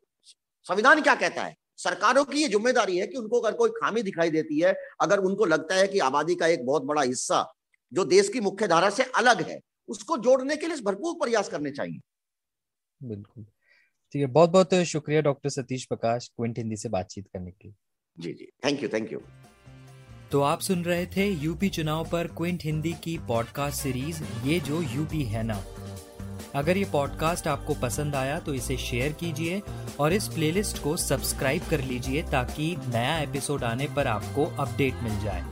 संविधान 0.67 1.01
क्या 1.01 1.15
कहता 1.15 1.43
है? 1.43 1.55
सरकारों 1.77 2.23
की 2.25 2.41
ये 2.41 2.47
ज़िम्मेदारी 2.47 2.97
है 2.97 3.07
कि 3.07 3.17
उनको 3.17 3.39
अगर 3.39 3.55
कोई 3.57 3.69
खामी 3.71 4.01
दिखाई 4.01 4.29
देती 4.31 4.59
है 4.59 4.73
अगर 5.01 5.19
उनको 5.21 5.45
लगता 5.45 5.75
है 5.75 5.87
कि 5.87 5.99
आबादी 6.01 6.35
का 6.35 6.47
एक 6.47 6.65
बहुत 6.65 6.83
बड़ा 6.83 7.01
हिस्सा 7.01 7.45
जो 7.91 8.05
देश 8.05 8.29
की 8.29 8.39
मुख्य 8.41 8.67
धारा 8.67 8.89
से 8.89 9.03
अलग 9.15 9.41
है 9.49 9.59
उसको 9.89 10.17
जोड़ने 10.19 10.55
के 10.55 10.67
लिए 10.67 10.81
भरपूर 10.81 11.13
प्रयास 11.15 11.49
करने 11.49 11.71
चाहिए। 11.71 11.99
बिल्कुल। 13.01 13.43
ठीक 14.13 14.21
है 14.21 14.27
बहुत 14.27 14.49
बहुत 14.49 14.73
शुक्रिया 14.87 15.21
डॉक्टर 15.21 15.49
सतीश 15.49 15.85
प्रकाश 15.85 16.27
क्विंट 16.27 16.57
हिंदी 16.57 16.75
से 16.75 16.89
बातचीत 16.89 17.27
करने 17.27 17.51
के 17.51 17.67
लिए। 17.67 17.75
जी 18.17 18.33
जी। 18.33 18.49
थैंक 18.65 18.83
यू 18.83 18.89
थैंक 18.93 19.11
यू 19.13 19.21
तो 20.31 20.41
आप 20.41 20.59
सुन 20.61 20.83
रहे 20.83 21.05
थे 21.07 21.27
यूपी 21.27 21.69
चुनाव 21.69 22.09
पर 22.11 22.27
क्विंट 22.27 22.63
हिंदी 22.63 22.93
की 23.03 23.17
पॉडकास्ट 23.27 23.81
सीरीज़ 23.81 24.23
ये 24.45 24.59
जो 24.59 24.81
यूपी 24.81 25.23
है 25.23 25.43
ना। 25.43 25.63
अगर 26.55 26.77
ये 26.77 26.85
पॉडकास्ट 26.85 27.47
आपको 27.47 27.73
पसंद 27.73 28.15
आया 28.15 28.39
तो 28.39 28.53
इसे 28.53 28.77
शेयर 28.77 29.11
कीजिए 29.11 29.61
और 29.99 30.13
इस 30.13 30.27
प्लेलिस्ट 30.27 30.83
को 30.83 30.97
सब्सक्राइब 30.97 31.63
कर 31.69 31.81
लीजिए 31.81 32.21
ताकि 32.23 32.75
नया 32.87 33.17
एपिसोड 33.17 33.63
आने 33.63 33.87
पर 33.87 34.07
आपको 34.07 34.45
अपडेट 34.45 35.01
मिल 35.03 35.19
जाए। 35.19 35.43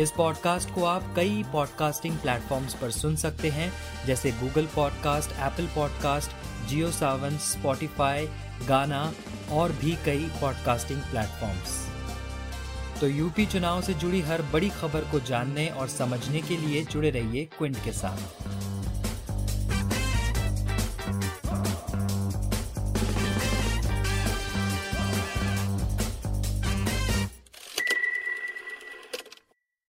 इस 0.00 0.10
पॉडकास्ट 0.10 0.70
को 0.74 0.84
आप 0.84 1.12
कई 1.16 1.44
पॉडकास्टिंग 1.52 2.18
प्लेटफॉर्म्स 2.18 2.74
पर 2.74 2.90
सुन 2.90 3.16
सकते 3.16 3.48
हैं, 3.48 3.72
जैसे 4.06 4.30
Google 4.32 4.66
podcast 4.66 5.30
Apple 5.30 5.66
podcast 5.66 6.30
Jio 6.68 6.90
Saavn 6.90 7.38
Spotify 7.38 8.28
Gaana 8.68 9.12
और 9.50 9.72
भी 9.72 9.96
कई 10.04 10.30
पॉडकास्टिंग 10.40 11.00
प्लेटफॉर्म्स 11.00 11.86
तो 13.00 13.08
यूपी 13.08 13.46
चुनाव 13.46 13.82
से 13.82 13.94
जुड़ी 13.94 14.20
हर 14.20 14.42
बड़ी 14.42 14.68
खबर 14.70 15.00
को 15.00 15.20
जानने 15.20 15.68
और 15.68 15.88
समझने 15.88 16.40
के 16.40 16.56
लिए 16.56 16.84
जुड़े 16.84 17.10
रहिए 17.10 17.44
क्विंट 17.58 17.76
के 17.84 17.92
साथ। 17.92 18.48